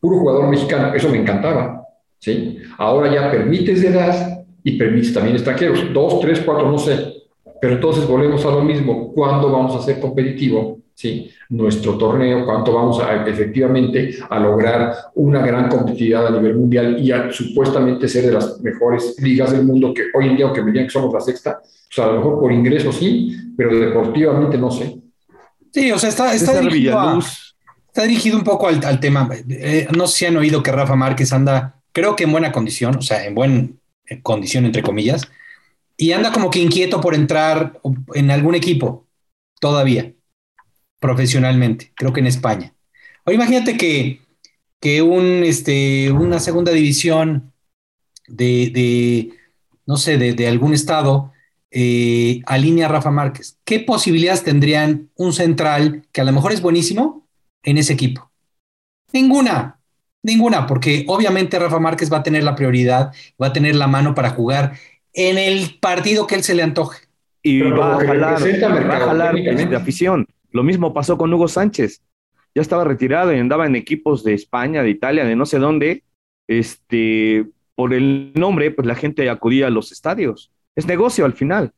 Puro 0.00 0.18
jugador 0.18 0.48
mexicano, 0.48 0.94
eso 0.94 1.08
me 1.08 1.18
encantaba. 1.18 1.84
¿sí? 2.18 2.58
Ahora 2.78 3.12
ya 3.12 3.30
permites 3.30 3.82
de 3.82 3.88
edad 3.88 4.44
y 4.62 4.78
permites 4.78 5.12
también 5.12 5.36
extranjeros, 5.36 5.92
dos, 5.92 6.20
tres, 6.20 6.40
cuatro, 6.44 6.70
no 6.70 6.78
sé. 6.78 7.14
Pero 7.60 7.74
entonces 7.74 8.06
volvemos 8.06 8.44
a 8.46 8.50
lo 8.50 8.62
mismo. 8.62 9.12
¿Cuándo 9.12 9.50
vamos 9.52 9.76
a 9.76 9.84
ser 9.84 10.00
competitivo? 10.00 10.79
¿Sí? 11.00 11.30
nuestro 11.48 11.96
torneo, 11.96 12.44
cuánto 12.44 12.74
vamos 12.74 13.00
a 13.00 13.26
efectivamente 13.26 14.18
a 14.28 14.38
lograr 14.38 14.94
una 15.14 15.40
gran 15.40 15.70
competitividad 15.70 16.26
a 16.26 16.30
nivel 16.30 16.56
mundial 16.56 17.00
y 17.00 17.10
a 17.10 17.32
supuestamente 17.32 18.06
ser 18.06 18.26
de 18.26 18.32
las 18.32 18.60
mejores 18.60 19.16
ligas 19.18 19.52
del 19.52 19.64
mundo, 19.64 19.94
que 19.94 20.02
hoy 20.14 20.28
en 20.28 20.36
día, 20.36 20.44
aunque 20.44 20.62
me 20.62 20.72
digan 20.72 20.86
que 20.86 20.92
somos 20.92 21.14
la 21.14 21.20
sexta, 21.20 21.58
pues 21.62 22.06
a 22.06 22.10
lo 22.10 22.18
mejor 22.18 22.38
por 22.38 22.52
ingreso 22.52 22.92
sí, 22.92 23.34
pero 23.56 23.74
deportivamente 23.78 24.58
no 24.58 24.70
sé. 24.70 25.00
Sí, 25.72 25.90
o 25.90 25.98
sea, 25.98 26.10
está, 26.10 26.34
está, 26.34 26.60
dirigido, 26.60 27.18
está 27.86 28.02
dirigido, 28.02 28.36
un 28.36 28.44
poco 28.44 28.68
al, 28.68 29.00
tema. 29.00 29.26
Eh, 29.48 29.88
no 29.96 30.06
sé 30.06 30.18
si 30.18 30.26
han 30.26 30.36
oído 30.36 30.62
que 30.62 30.70
Rafa 30.70 30.96
Márquez 30.96 31.32
anda, 31.32 31.80
creo 31.92 32.14
que 32.14 32.24
en 32.24 32.32
buena 32.32 32.52
condición, 32.52 32.96
o 32.96 33.02
sea, 33.02 33.24
en 33.24 33.34
buena 33.34 33.68
condición, 34.22 34.66
entre 34.66 34.82
comillas, 34.82 35.30
y 35.96 36.12
anda 36.12 36.30
como 36.30 36.50
que 36.50 36.58
inquieto 36.58 37.00
por 37.00 37.14
entrar 37.14 37.80
en 38.14 38.30
algún 38.30 38.54
equipo 38.54 39.06
todavía 39.60 40.12
profesionalmente, 41.00 41.92
creo 41.96 42.12
que 42.12 42.20
en 42.20 42.26
España. 42.26 42.74
Ahora 43.24 43.34
imagínate 43.34 43.76
que, 43.76 44.20
que 44.78 45.02
un, 45.02 45.42
este, 45.44 46.12
una 46.12 46.38
segunda 46.38 46.72
división 46.72 47.52
de, 48.28 49.32
no 49.86 49.96
sé, 49.96 50.18
de, 50.18 50.48
algún 50.48 50.74
estado 50.74 51.32
eh, 51.70 52.42
alinea 52.46 52.86
a 52.86 52.90
Rafa 52.90 53.10
Márquez. 53.10 53.58
¿Qué 53.64 53.80
posibilidades 53.80 54.44
tendrían 54.44 55.10
un 55.16 55.32
central 55.32 56.06
que 56.12 56.20
a 56.20 56.24
lo 56.24 56.32
mejor 56.32 56.52
es 56.52 56.62
buenísimo 56.62 57.26
en 57.62 57.78
ese 57.78 57.92
equipo? 57.92 58.30
Ninguna, 59.12 59.80
ninguna, 60.22 60.66
porque 60.66 61.04
obviamente 61.08 61.58
Rafa 61.58 61.80
Márquez 61.80 62.12
va 62.12 62.18
a 62.18 62.22
tener 62.22 62.44
la 62.44 62.54
prioridad, 62.54 63.12
va 63.40 63.48
a 63.48 63.52
tener 63.52 63.74
la 63.74 63.88
mano 63.88 64.14
para 64.14 64.30
jugar 64.30 64.74
en 65.12 65.38
el 65.38 65.78
partido 65.80 66.26
que 66.26 66.36
él 66.36 66.44
se 66.44 66.54
le 66.54 66.62
antoje. 66.62 67.00
Y 67.42 67.60
va 67.60 67.96
a 67.96 68.06
jalar, 68.06 68.40
va 68.42 68.96
a 68.96 69.00
jalar 69.00 69.34
de 69.34 69.76
afición. 69.76 70.26
Lo 70.52 70.62
mismo 70.62 70.92
pasó 70.92 71.16
con 71.16 71.32
Hugo 71.32 71.48
Sánchez. 71.48 72.02
Ya 72.54 72.62
estaba 72.62 72.84
retirado 72.84 73.32
y 73.32 73.38
andaba 73.38 73.66
en 73.66 73.76
equipos 73.76 74.24
de 74.24 74.34
España, 74.34 74.82
de 74.82 74.90
Italia, 74.90 75.24
de 75.24 75.36
no 75.36 75.46
sé 75.46 75.58
dónde. 75.58 76.04
Este, 76.48 77.46
por 77.74 77.94
el 77.94 78.32
nombre, 78.34 78.70
pues 78.70 78.86
la 78.86 78.94
gente 78.94 79.28
acudía 79.30 79.68
a 79.68 79.70
los 79.70 79.92
estadios. 79.92 80.52
Es 80.74 80.86
negocio 80.86 81.24
al 81.24 81.34
final. 81.34 81.72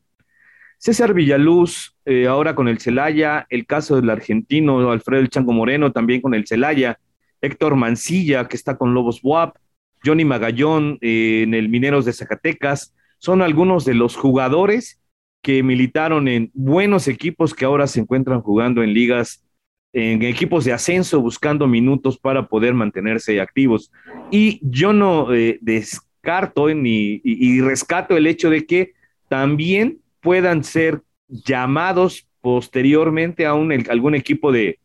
César 0.78 1.14
Villaluz, 1.14 1.94
eh, 2.04 2.26
ahora 2.26 2.54
con 2.54 2.66
el 2.66 2.80
Celaya, 2.80 3.46
el 3.50 3.66
caso 3.66 3.96
del 3.96 4.10
argentino 4.10 4.90
Alfredo 4.90 5.24
Chango 5.26 5.52
Moreno, 5.52 5.92
también 5.92 6.20
con 6.20 6.34
el 6.34 6.46
Celaya, 6.46 6.98
Héctor 7.40 7.76
Mancilla, 7.76 8.48
que 8.48 8.56
está 8.56 8.76
con 8.76 8.94
Lobos 8.94 9.20
WAP, 9.22 9.56
Johnny 10.04 10.24
Magallón 10.24 10.98
eh, 11.00 11.42
en 11.44 11.54
el 11.54 11.68
Mineros 11.68 12.04
de 12.04 12.12
Zacatecas, 12.12 12.94
son 13.18 13.42
algunos 13.42 13.84
de 13.84 13.94
los 13.94 14.16
jugadores 14.16 15.00
que 15.42 15.62
militaron 15.62 16.28
en 16.28 16.50
buenos 16.54 17.08
equipos 17.08 17.52
que 17.52 17.64
ahora 17.64 17.86
se 17.88 18.00
encuentran 18.00 18.40
jugando 18.40 18.82
en 18.82 18.94
ligas, 18.94 19.44
en 19.92 20.22
equipos 20.22 20.64
de 20.64 20.72
ascenso, 20.72 21.20
buscando 21.20 21.66
minutos 21.66 22.16
para 22.16 22.46
poder 22.48 22.74
mantenerse 22.74 23.40
activos. 23.40 23.90
Y 24.30 24.60
yo 24.62 24.92
no 24.92 25.34
eh, 25.34 25.58
descarto 25.60 26.72
ni, 26.72 27.20
y, 27.24 27.60
rescato 27.60 28.16
el 28.16 28.28
hecho 28.28 28.48
de 28.48 28.64
que 28.64 28.92
también 29.28 29.98
puedan 30.20 30.62
ser 30.62 31.02
llamados 31.28 32.28
posteriormente 32.40 33.44
a 33.44 33.54
un, 33.54 33.72
algún 33.90 34.14
equipo 34.14 34.52
de, 34.52 34.78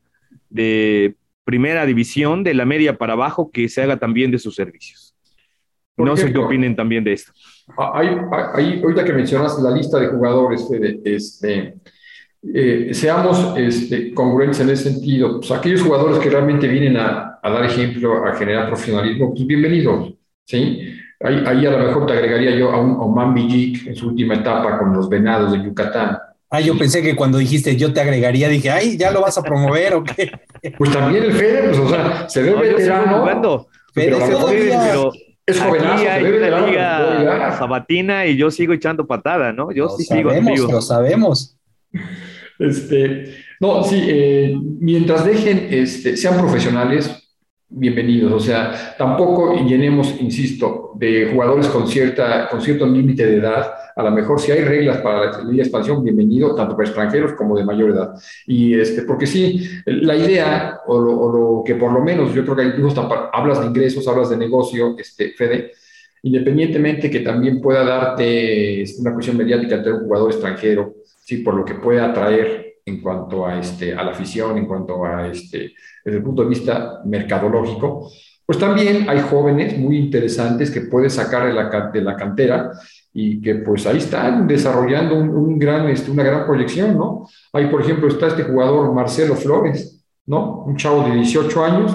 de 0.50 1.16
primera 1.44 1.86
división, 1.86 2.44
de 2.44 2.56
la 2.56 2.66
media 2.66 2.98
para 2.98 3.14
abajo, 3.14 3.52
que 3.52 3.70
se 3.70 3.84
haga 3.84 3.98
también 3.98 4.32
de 4.32 4.40
sus 4.40 4.56
servicios. 4.56 5.16
No 5.96 6.18
sé 6.18 6.32
qué 6.32 6.38
opinen 6.38 6.76
también 6.76 7.04
de 7.04 7.14
esto. 7.14 7.32
Ah, 7.76 7.92
hay, 8.56 8.82
ahorita 8.82 9.04
que 9.04 9.14
mencionas 9.14 9.60
la 9.60 9.72
lista 9.72 10.00
de 10.00 10.08
jugadores, 10.08 10.66
este, 11.04 11.76
eh, 12.54 12.90
seamos 12.94 13.54
este, 13.58 14.14
congruentes 14.14 14.60
en 14.62 14.70
ese 14.70 14.92
sentido. 14.92 15.40
Pues 15.40 15.52
aquellos 15.52 15.82
jugadores 15.82 16.20
que 16.20 16.30
realmente 16.30 16.68
vienen 16.68 16.98
a, 16.98 17.40
dar 17.44 17.66
ejemplo, 17.66 18.26
a 18.26 18.36
generar 18.36 18.68
profesionalismo, 18.68 19.34
pues 19.34 19.46
bienvenidos. 19.46 20.14
¿sí? 20.46 20.94
Ahí, 21.20 21.44
ahí 21.46 21.66
a 21.66 21.72
lo 21.72 21.80
mejor 21.80 22.06
te 22.06 22.14
agregaría 22.14 22.56
yo 22.56 22.72
a 22.72 22.80
un 22.80 22.96
Oman 23.00 23.34
Bijik 23.34 23.88
en 23.88 23.96
su 23.96 24.10
última 24.10 24.36
etapa 24.36 24.78
con 24.78 24.94
los 24.94 25.10
Venados 25.10 25.52
de 25.52 25.64
Yucatán. 25.64 26.18
Ah, 26.50 26.62
yo 26.62 26.78
pensé 26.78 27.02
que 27.02 27.16
cuando 27.16 27.40
dijiste 27.40 27.76
yo 27.76 27.92
te 27.92 28.00
agregaría, 28.00 28.48
dije, 28.48 28.70
ay, 28.70 28.98
¿ya 28.98 29.12
lo 29.12 29.22
vas 29.22 29.38
a 29.38 29.44
promover 29.44 29.96
o 29.96 30.04
qué? 30.04 30.32
Pues 30.78 30.92
también 30.92 31.26
el 31.26 31.34
Fede, 31.34 31.68
pues, 31.68 31.80
o 31.80 31.90
sea, 31.90 32.30
se 32.30 32.42
ve 32.42 32.52
no, 32.52 32.60
veterano. 32.62 33.68
Fede, 33.94 34.16
pero, 34.18 35.12
es 35.48 35.62
jovenazo, 35.62 35.94
Aquí 35.94 36.06
hay 36.06 36.24
una 36.26 36.68
liga 36.68 37.58
sabatina 37.58 38.26
y 38.26 38.36
yo 38.36 38.52
sigo 38.52 38.74
echando 38.74 39.08
patada, 39.08 39.54
¿no? 39.54 39.72
Yo 39.72 39.90
sí 39.90 40.04
sigo 40.04 40.30
activo. 40.30 40.70
Lo 40.70 40.82
sabemos. 40.82 41.58
Este, 42.60 43.36
no, 43.60 43.84
sí, 43.84 44.04
eh, 44.08 44.56
mientras 44.80 45.24
dejen, 45.26 45.68
este, 45.72 46.18
sean 46.18 46.38
profesionales, 46.38 47.27
bienvenidos. 47.70 48.32
O 48.34 48.40
sea, 48.40 48.96
tampoco 48.98 49.56
llenemos, 49.66 50.20
insisto, 50.20 50.92
de 50.96 51.30
jugadores 51.32 51.68
con, 51.68 51.88
cierta, 51.88 52.48
con 52.50 52.62
cierto 52.62 52.86
límite 52.86 53.26
de 53.26 53.38
edad. 53.38 53.72
A 53.96 54.04
lo 54.04 54.12
mejor 54.12 54.40
si 54.40 54.52
hay 54.52 54.64
reglas 54.64 54.98
para 54.98 55.44
la 55.44 55.62
expansión, 55.62 56.04
bienvenido, 56.04 56.56
tanto 56.56 56.76
para 56.76 56.88
extranjeros 56.88 57.34
como 57.34 57.58
de 57.58 57.66
mayor 57.66 57.92
edad. 57.92 58.14
Y 58.46 58.80
este, 58.80 59.04
porque 59.04 59.26
sí, 59.26 59.70
la 59.86 60.16
idea, 60.16 60.80
o 60.88 61.00
lo, 61.00 61.64
que 61.66 61.76
por 61.76 61.92
lo 61.92 62.02
menos 62.02 62.34
yo 62.34 62.44
creo 62.44 62.56
que 62.56 62.64
incluso 62.64 63.10
hablas 63.34 63.62
de 63.62 63.68
ingresos, 63.68 64.08
hablas 64.08 64.30
de 64.30 64.38
negocio, 64.38 64.96
este, 64.98 65.32
Fede, 65.32 65.72
independientemente 66.24 67.10
que 67.10 67.20
también 67.20 67.62
pueda 67.62 67.84
darte 67.84 68.82
este, 68.82 69.02
una 69.02 69.14
cuestión 69.14 69.38
mediática 69.38 69.82
tener 69.82 69.94
un 69.94 70.06
jugador 70.06 70.32
extranjero, 70.32 70.96
sí, 71.24 71.38
por 71.38 71.56
lo 71.56 71.66
que 71.66 71.76
pueda 71.76 72.06
atraer 72.06 72.67
en 72.88 73.02
cuanto 73.02 73.46
a, 73.46 73.60
este, 73.60 73.94
a 73.94 74.04
la 74.04 74.12
afición, 74.12 74.58
en 74.58 74.66
cuanto 74.66 75.06
a, 75.06 75.28
este, 75.28 75.74
desde 76.04 76.18
el 76.18 76.24
punto 76.24 76.44
de 76.44 76.50
vista 76.50 77.02
mercadológico, 77.06 78.10
pues 78.46 78.58
también 78.58 79.10
hay 79.10 79.20
jóvenes 79.20 79.78
muy 79.78 79.98
interesantes 79.98 80.72
que 80.72 80.82
puedes 80.82 81.14
sacar 81.14 81.48
de 81.48 81.54
la, 81.54 81.92
de 81.92 82.02
la 82.02 82.16
cantera 82.16 82.72
y 83.14 83.42
que 83.42 83.56
pues 83.56 83.86
ahí 83.86 83.98
están 83.98 84.48
desarrollando 84.48 85.16
un, 85.16 85.60
gran, 85.60 85.90
este, 85.90 86.10
una 86.10 86.24
gran 86.24 86.46
proyección, 86.46 86.98
¿no? 86.98 87.28
Ahí, 87.52 87.68
por 87.68 87.82
ejemplo, 87.82 88.08
está 88.08 88.28
este 88.28 88.44
jugador 88.44 88.94
Marcelo 88.94 89.36
Flores, 89.36 90.02
¿no? 90.26 90.64
Un 90.66 90.78
chavo 90.78 91.04
de 91.04 91.16
18 91.16 91.66
años 91.66 91.94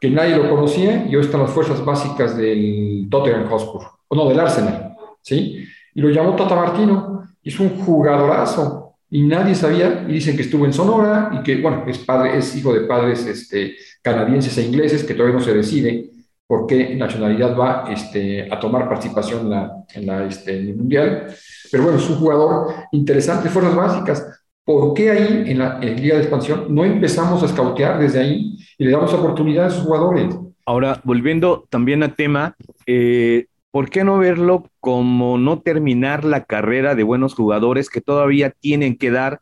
que 0.00 0.10
nadie 0.10 0.36
lo 0.36 0.50
conocía 0.50 1.06
y 1.06 1.14
hoy 1.14 1.22
está 1.22 1.36
en 1.36 1.44
las 1.44 1.52
fuerzas 1.52 1.84
básicas 1.84 2.36
del 2.36 3.06
Tottenham 3.08 3.48
Hotspur, 3.48 3.82
o 4.08 4.16
no, 4.16 4.28
del 4.28 4.40
Arsenal, 4.40 4.96
¿sí? 5.22 5.64
Y 5.94 6.00
lo 6.00 6.10
llamó 6.10 6.34
Tata 6.34 6.56
Martino, 6.56 7.28
es 7.40 7.60
un 7.60 7.68
jugadorazo, 7.84 8.83
y 9.14 9.22
nadie 9.22 9.54
sabía, 9.54 10.04
y 10.08 10.14
dicen 10.14 10.34
que 10.34 10.42
estuvo 10.42 10.66
en 10.66 10.72
Sonora 10.72 11.30
y 11.32 11.44
que, 11.44 11.62
bueno, 11.62 11.84
es, 11.86 11.98
padre, 11.98 12.36
es 12.36 12.56
hijo 12.56 12.74
de 12.74 12.80
padres 12.80 13.24
este, 13.24 13.76
canadienses 14.02 14.58
e 14.58 14.66
ingleses, 14.66 15.04
que 15.04 15.14
todavía 15.14 15.38
no 15.38 15.44
se 15.44 15.54
decide 15.54 16.10
por 16.44 16.66
qué 16.66 16.96
nacionalidad 16.96 17.56
va 17.56 17.84
este, 17.88 18.52
a 18.52 18.58
tomar 18.58 18.88
participación 18.88 19.42
en, 19.42 19.50
la, 19.50 19.72
en, 19.94 20.06
la, 20.06 20.24
este, 20.24 20.58
el 20.58 20.74
Mundial. 20.74 21.28
Pero 21.70 21.84
bueno, 21.84 21.98
es 21.98 22.10
un 22.10 22.16
jugador 22.16 22.74
interesante, 22.90 23.48
fuerzas 23.50 23.76
básicas. 23.76 24.44
¿Por 24.64 24.92
qué 24.94 25.12
ahí, 25.12 25.44
en 25.46 25.60
la 25.60 25.78
en 25.80 25.94
Liga 26.02 26.16
de 26.16 26.22
Expansión, 26.22 26.66
no 26.70 26.84
empezamos 26.84 27.40
a 27.44 27.46
escautear 27.46 28.00
desde 28.00 28.18
ahí 28.18 28.58
y 28.76 28.84
le 28.84 28.90
damos 28.90 29.14
oportunidad 29.14 29.66
a 29.66 29.68
esos 29.68 29.84
jugadores? 29.84 30.34
Ahora, 30.66 31.00
volviendo 31.04 31.68
también 31.70 32.02
al 32.02 32.16
tema, 32.16 32.56
eh, 32.84 33.46
¿por 33.74 33.90
qué 33.90 34.04
no 34.04 34.18
verlo 34.18 34.70
como 34.78 35.36
no 35.36 35.58
terminar 35.58 36.24
la 36.24 36.44
carrera 36.44 36.94
de 36.94 37.02
buenos 37.02 37.34
jugadores 37.34 37.90
que 37.90 38.00
todavía 38.00 38.50
tienen 38.50 38.96
que 38.96 39.10
dar, 39.10 39.40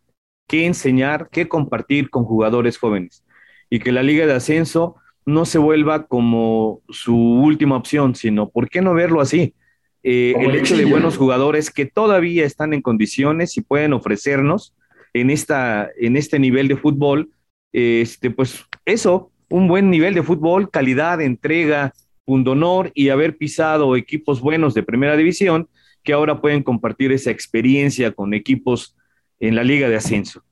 que 0.49 0.65
enseñar, 0.65 1.29
que 1.29 1.49
compartir 1.49 2.09
con 2.09 2.25
jugadores 2.25 2.79
jóvenes? 2.79 3.27
Y 3.69 3.81
que 3.81 3.93
la 3.93 4.03
liga 4.03 4.25
de 4.25 4.33
ascenso 4.33 4.97
no 5.27 5.45
se 5.45 5.59
vuelva 5.59 6.07
como 6.07 6.81
su 6.89 7.15
última 7.15 7.77
opción, 7.77 8.15
sino 8.15 8.49
¿por 8.49 8.71
qué 8.71 8.81
no 8.81 8.95
verlo 8.95 9.21
así? 9.21 9.55
Eh, 10.03 10.33
el 10.39 10.55
hecho 10.55 10.79
de 10.79 10.87
buenos 10.87 11.19
jugadores 11.19 11.71
que 11.71 11.85
todavía 11.85 12.47
están 12.47 12.73
en 12.73 12.81
condiciones 12.81 13.59
y 13.59 13.61
pueden 13.61 13.93
ofrecernos 13.93 14.75
en, 15.13 15.29
esta, 15.29 15.91
en 16.01 16.17
este 16.17 16.39
nivel 16.39 16.69
de 16.69 16.79
fútbol, 16.79 17.29
este, 17.75 18.31
pues 18.31 18.65
eso, 18.87 19.31
un 19.51 19.69
buen 19.69 19.91
nivel 19.91 20.15
de 20.15 20.23
fútbol, 20.23 20.71
calidad, 20.71 21.21
entrega, 21.21 21.93
honor 22.27 22.91
y 22.95 23.09
haber 23.09 23.37
pisado 23.37 23.97
equipos 23.97 24.41
buenos 24.41 24.75
de 24.75 24.83
primera 24.83 25.17
división 25.17 25.69
que 26.03 26.13
ahora 26.13 26.41
pueden 26.41 26.63
compartir 26.63 27.13
esa 27.13 27.31
experiencia 27.31 28.13
con 28.13 28.35
equipos 28.35 28.97
en 29.41 29.55
la 29.55 29.65
liga 29.65 29.89
de 29.89 29.97
ascenso. 29.97 30.43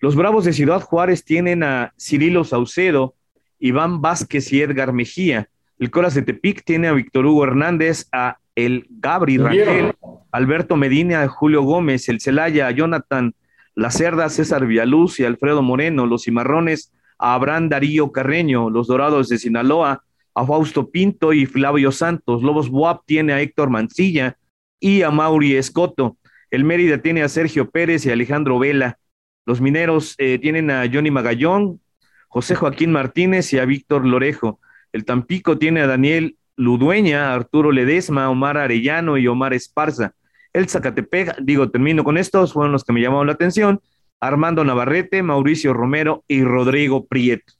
Los 0.00 0.16
Bravos 0.16 0.44
de 0.44 0.52
Ciudad 0.52 0.80
Juárez 0.80 1.24
tienen 1.24 1.62
a 1.62 1.92
Cirilo 1.98 2.44
Saucedo, 2.44 3.14
Iván 3.58 4.00
Vázquez 4.00 4.52
y 4.52 4.62
Edgar 4.62 4.92
Mejía. 4.92 5.48
El 5.78 5.90
Coras 5.90 6.14
de 6.14 6.22
Tepic 6.22 6.64
tiene 6.64 6.88
a 6.88 6.92
Víctor 6.92 7.26
Hugo 7.26 7.44
Hernández, 7.44 8.08
a 8.12 8.38
el 8.54 8.86
Gabri 8.90 9.38
Rangel, 9.38 9.92
Alberto 10.32 10.76
Medina, 10.76 11.26
Julio 11.28 11.62
Gómez, 11.62 12.08
el 12.08 12.20
Celaya, 12.20 12.70
Jonathan 12.70 13.34
Lacerda, 13.74 14.28
César 14.28 14.66
Villaluz 14.66 15.20
y 15.20 15.24
Alfredo 15.24 15.62
Moreno. 15.62 16.06
Los 16.06 16.24
Cimarrones 16.24 16.92
a 17.18 17.34
Abraham 17.34 17.68
Darío 17.68 18.10
Carreño, 18.12 18.70
los 18.70 18.88
Dorados 18.88 19.28
de 19.28 19.38
Sinaloa 19.38 20.04
a 20.38 20.46
Fausto 20.46 20.88
Pinto 20.88 21.32
y 21.32 21.46
Flavio 21.46 21.90
Santos. 21.90 22.44
Lobos 22.44 22.70
Buap 22.70 23.02
tiene 23.06 23.32
a 23.32 23.40
Héctor 23.40 23.70
Mancilla 23.70 24.36
y 24.78 25.02
a 25.02 25.10
Mauri 25.10 25.56
Escoto. 25.56 26.16
El 26.52 26.62
Mérida 26.62 26.98
tiene 26.98 27.24
a 27.24 27.28
Sergio 27.28 27.70
Pérez 27.70 28.06
y 28.06 28.10
Alejandro 28.10 28.60
Vela. 28.60 28.98
Los 29.46 29.60
mineros 29.60 30.14
eh, 30.18 30.38
tienen 30.38 30.70
a 30.70 30.84
Johnny 30.90 31.10
Magallón, 31.10 31.80
José 32.28 32.54
Joaquín 32.54 32.92
Martínez 32.92 33.52
y 33.52 33.58
a 33.58 33.64
Víctor 33.64 34.06
Lorejo. 34.06 34.60
El 34.92 35.04
Tampico 35.04 35.58
tiene 35.58 35.80
a 35.80 35.88
Daniel 35.88 36.36
Ludueña, 36.54 37.34
Arturo 37.34 37.72
Ledesma, 37.72 38.30
Omar 38.30 38.58
Arellano 38.58 39.18
y 39.18 39.26
Omar 39.26 39.54
Esparza. 39.54 40.14
El 40.52 40.68
Zacatepec, 40.68 41.38
digo, 41.40 41.68
termino 41.70 42.04
con 42.04 42.16
estos, 42.16 42.52
fueron 42.52 42.70
los 42.70 42.84
que 42.84 42.92
me 42.92 43.00
llamaron 43.00 43.26
la 43.26 43.32
atención. 43.32 43.80
Armando 44.20 44.64
Navarrete, 44.64 45.20
Mauricio 45.24 45.72
Romero 45.72 46.22
y 46.28 46.44
Rodrigo 46.44 47.06
Prieto. 47.06 47.54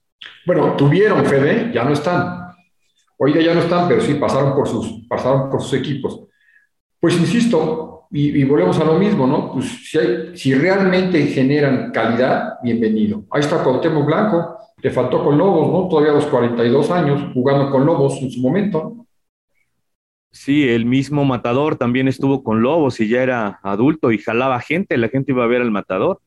Bueno, 0.45 0.77
tuvieron, 0.77 1.25
Fede, 1.25 1.71
ya 1.73 1.83
no 1.83 1.91
están. 1.91 2.48
Hoy 3.21 3.43
ya 3.43 3.53
no 3.53 3.59
están, 3.59 3.89
pero 3.89 3.99
sí 3.99 4.13
pasaron 4.13 4.55
por 4.55 4.65
sus, 4.65 5.05
pasaron 5.05 5.49
por 5.49 5.61
sus 5.61 5.73
equipos. 5.73 6.23
Pues 7.01 7.19
insisto, 7.19 8.07
y, 8.11 8.45
volvemos 8.45 8.79
a 8.79 8.85
lo 8.85 8.97
mismo, 8.97 9.27
¿no? 9.27 9.51
Pues 9.51 9.65
si, 9.89 9.97
hay, 9.97 10.37
si 10.37 10.53
realmente 10.53 11.27
generan 11.27 11.91
calidad, 11.91 12.53
bienvenido. 12.63 13.25
Ahí 13.29 13.41
está 13.41 13.61
Cuauhtémoc 13.61 14.05
Blanco, 14.05 14.57
le 14.81 14.89
faltó 14.89 15.21
con 15.21 15.37
Lobos, 15.37 15.69
¿no? 15.69 15.89
Todavía 15.89 16.11
a 16.11 16.15
los 16.15 16.27
42 16.27 16.91
años, 16.91 17.33
jugando 17.33 17.69
con 17.69 17.85
Lobos 17.85 18.21
en 18.21 18.31
su 18.31 18.39
momento. 18.39 19.05
Sí, 20.31 20.69
el 20.69 20.85
mismo 20.85 21.25
Matador 21.25 21.75
también 21.75 22.07
estuvo 22.07 22.41
con 22.41 22.61
Lobos 22.61 23.01
y 23.01 23.09
ya 23.09 23.21
era 23.21 23.59
adulto 23.63 24.13
y 24.13 24.17
jalaba 24.19 24.61
gente, 24.61 24.97
la 24.97 25.09
gente 25.09 25.33
iba 25.33 25.43
a 25.43 25.47
ver 25.47 25.61
al 25.61 25.71
Matador. 25.71 26.21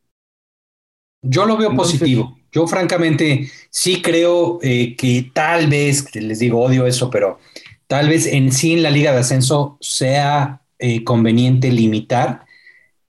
Yo 1.22 1.46
lo 1.46 1.56
veo 1.56 1.74
positivo. 1.74 2.36
Yo 2.52 2.66
francamente 2.66 3.50
sí 3.70 4.02
creo 4.02 4.58
eh, 4.62 4.94
que 4.96 5.30
tal 5.32 5.68
vez, 5.68 6.14
les 6.14 6.38
digo, 6.38 6.60
odio 6.60 6.86
eso, 6.86 7.10
pero 7.10 7.38
tal 7.86 8.08
vez 8.08 8.26
en 8.26 8.52
sí 8.52 8.74
en 8.74 8.82
la 8.82 8.90
liga 8.90 9.12
de 9.12 9.20
ascenso 9.20 9.78
sea 9.80 10.62
eh, 10.78 11.02
conveniente 11.04 11.70
limitar 11.70 12.44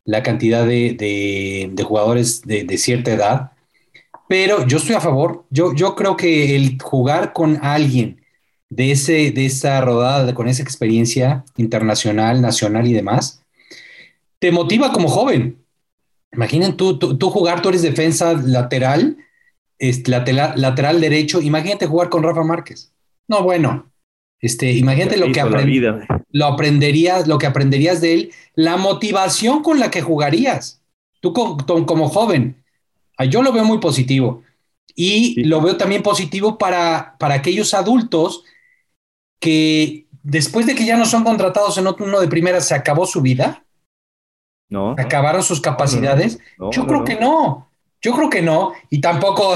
la 0.05 0.23
cantidad 0.23 0.65
de, 0.65 1.73
jugadores 1.85 2.41
de, 2.41 2.77
cierta 2.77 3.11
edad. 3.11 3.51
Pero 4.27 4.65
yo 4.67 4.77
estoy 4.77 4.95
a 4.95 5.01
favor. 5.01 5.45
Yo, 5.49 5.73
yo 5.73 5.95
creo 5.95 6.17
que 6.17 6.55
el 6.55 6.77
jugar 6.81 7.33
con 7.33 7.59
alguien 7.63 8.21
de, 8.69 8.91
ese, 8.91 9.31
de 9.31 9.45
esa 9.45 9.79
rodada, 9.81 10.33
con 10.33 10.47
esa 10.47 10.63
experiencia 10.63 11.45
internacional, 11.57 12.41
nacional 12.41 12.87
y 12.87 12.93
demás, 12.93 13.41
te 14.39 14.51
motiva 14.51 14.91
como 14.91 15.07
joven 15.07 15.63
Imaginen 16.33 16.75
tú, 16.75 16.97
tú, 16.97 17.29
jugar, 17.29 17.61
tú 17.61 17.69
eres 17.69 17.83
defensa 17.83 18.33
lateral, 18.33 19.17
este, 19.79 20.11
lateral, 20.11 20.53
lateral 20.55 21.01
derecho. 21.01 21.41
Imagínate 21.41 21.87
jugar 21.87 22.09
con 22.09 22.23
Rafa 22.23 22.43
Márquez. 22.43 22.93
No, 23.27 23.43
bueno. 23.43 23.91
Este, 24.39 24.73
imagínate 24.73 25.15
lo 25.15 25.31
que, 25.31 25.41
lo 26.31 26.45
aprenderías, 26.45 27.27
lo 27.27 27.37
que 27.37 27.45
aprenderías 27.45 28.01
de 28.01 28.13
él, 28.13 28.31
la 28.55 28.75
motivación 28.75 29.63
con 29.63 29.79
la 29.79 29.89
que 29.89 30.01
jugarías. 30.01 30.81
Tú 31.21 31.31
como, 31.31 32.09
joven, 32.09 32.61
yo 33.29 33.41
lo 33.41 33.53
veo 33.53 33.63
muy 33.63 33.79
positivo. 33.79 34.43
Y 34.95 35.43
lo 35.45 35.61
veo 35.61 35.77
también 35.77 36.03
positivo 36.03 36.57
para, 36.57 37.15
para 37.17 37.35
aquellos 37.35 37.73
adultos 37.73 38.43
que 39.39 40.07
después 40.23 40.65
de 40.65 40.75
que 40.75 40.85
ya 40.85 40.97
no 40.97 41.05
son 41.05 41.23
contratados 41.23 41.77
en 41.77 41.87
otro 41.87 42.05
uno 42.05 42.19
de 42.19 42.27
primera, 42.27 42.59
se 42.59 42.75
acabó 42.75 43.05
su 43.05 43.21
vida. 43.21 43.65
No. 44.69 44.95
¿Acabaron 44.97 45.43
sus 45.43 45.61
capacidades? 45.61 46.39
yo 46.71 46.85
creo 46.85 47.05
que 47.05 47.15
no. 47.15 47.69
Yo 48.03 48.13
creo 48.13 48.29
que 48.29 48.41
no. 48.41 48.73
Y 48.89 49.01
tampoco, 49.01 49.55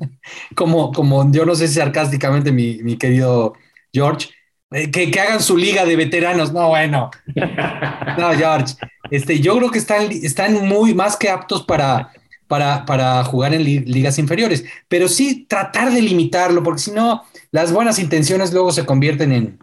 como, 0.54 0.92
como 0.92 1.32
yo 1.32 1.44
no 1.46 1.54
sé 1.54 1.66
si 1.66 1.74
sarcásticamente, 1.74 2.52
mi, 2.52 2.78
mi 2.82 2.96
querido 2.96 3.54
George, 3.92 4.28
eh, 4.70 4.90
que, 4.90 5.10
hagan 5.18 5.40
su 5.42 5.56
liga 5.56 5.84
de 5.84 5.96
veteranos. 5.96 6.52
No, 6.52 6.68
bueno. 6.68 7.10
No, 8.18 8.32
George. 8.32 8.74
Este, 9.10 9.40
yo 9.40 9.56
creo 9.58 9.70
que 9.70 9.78
están, 9.78 10.10
están 10.10 10.66
muy 10.66 10.94
más 10.94 11.16
que 11.16 11.28
aptos 11.28 11.64
para, 11.64 12.12
para, 12.46 12.84
para 12.86 13.22
jugar 13.24 13.52
en 13.52 13.64
ligas 13.64 14.18
inferiores. 14.18 14.64
Pero 14.88 15.08
sí 15.08 15.46
tratar 15.48 15.92
de 15.92 16.00
limitarlo, 16.00 16.62
porque 16.62 16.80
si 16.80 16.92
no, 16.92 17.24
las 17.50 17.72
buenas 17.72 17.98
intenciones 17.98 18.52
luego 18.52 18.72
se 18.72 18.86
convierten 18.86 19.32
en, 19.32 19.58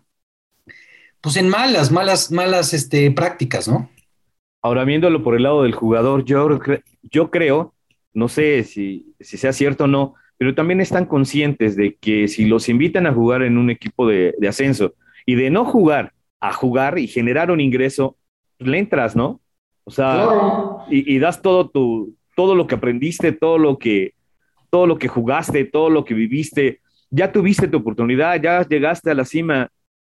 pues 1.19 1.35
en 1.35 1.49
malas, 1.49 1.91
malas, 1.91 2.31
malas 2.31 2.73
este, 2.73 3.09
prácticas, 3.11 3.67
¿no? 3.67 3.89
Ahora, 4.61 4.85
viéndolo 4.85 5.23
por 5.23 5.35
el 5.35 5.43
lado 5.43 5.63
del 5.63 5.73
jugador, 5.73 6.25
yo, 6.25 6.59
yo 7.01 7.31
creo, 7.31 7.72
no 8.13 8.27
sé 8.27 8.63
si, 8.63 9.13
si 9.20 9.38
sea 9.38 9.53
cierto 9.53 9.86
o 9.86 9.88
no, 9.88 10.15
pero 10.38 10.55
también 10.55 10.82
están 10.82 11.05
conscientes 11.05 11.75
de 11.75 11.96
que 11.96 12.27
si 12.27 12.46
los 12.46 12.70
invitan 12.70 13.08
a 13.08 13.13
jugar 13.13 13.43
en 13.43 13.58
un 13.58 13.70
equipo 13.70 14.08
de, 14.08 14.36
ascenso 14.48 14.93
y 15.25 15.36
de 15.36 15.50
no 15.50 15.65
jugar 15.65 16.13
a 16.39 16.51
jugar 16.51 17.00
y 17.00 17.08
generar 17.08 17.51
un 17.51 17.62
ingreso, 17.62 18.17
pues 18.58 18.70
le 18.70 18.79
entras, 18.79 19.15
¿no? 19.15 19.39
O 19.86 19.91
sea, 19.91 20.27
y, 20.89 21.17
das 21.20 21.41
todo 21.41 21.70
tu, 21.70 22.15
todo 22.36 22.55
lo 22.55 22.67
que 22.67 22.75
aprendiste, 22.75 23.32
todo 23.32 23.58
lo 23.58 23.77
que, 23.77 24.13
todo 24.70 24.88
lo 24.88 24.98
que 24.98 25.08
jugaste, 25.08 25.65
todo 25.65 25.89
lo 25.89 26.03
que 26.03 26.13
viviste, 26.13 26.82
ya 27.10 27.32
tuviste 27.32 27.67
tu 27.67 27.77
oportunidad, 27.77 28.41
ya 28.41 28.67
llegaste 28.67 29.12
a 29.12 29.15
la 29.15 29.25
cima, 29.25 29.70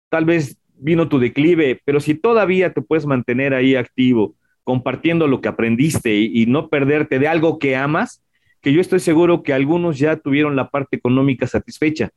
tal 0.08 0.24
vez 0.24 0.56
vino 0.74 1.08
tu 1.08 1.18
declive, 1.18 1.80
pero 1.84 1.98
si 1.98 2.14
todavía 2.14 2.72
te 2.72 2.82
puedes 2.82 3.06
mantener 3.06 3.54
ahí 3.54 3.74
activo, 3.74 4.34
compartiendo 4.64 5.26
lo 5.26 5.40
que 5.40 5.48
aprendiste 5.48 6.16
y 6.18 6.46
no 6.46 6.68
perderte 6.68 7.18
de 7.18 7.28
algo 7.28 7.58
que 7.58 7.76
amas, 7.76 8.22
que 8.60 8.72
yo 8.72 8.80
estoy 8.80 9.00
seguro 9.00 9.42
que 9.42 9.52
algunos 9.52 9.98
ya 9.98 10.16
tuvieron 10.16 10.56
la 10.56 10.70
parte 10.70 10.96
económica 10.96 11.46
satisfecha. 11.46 12.10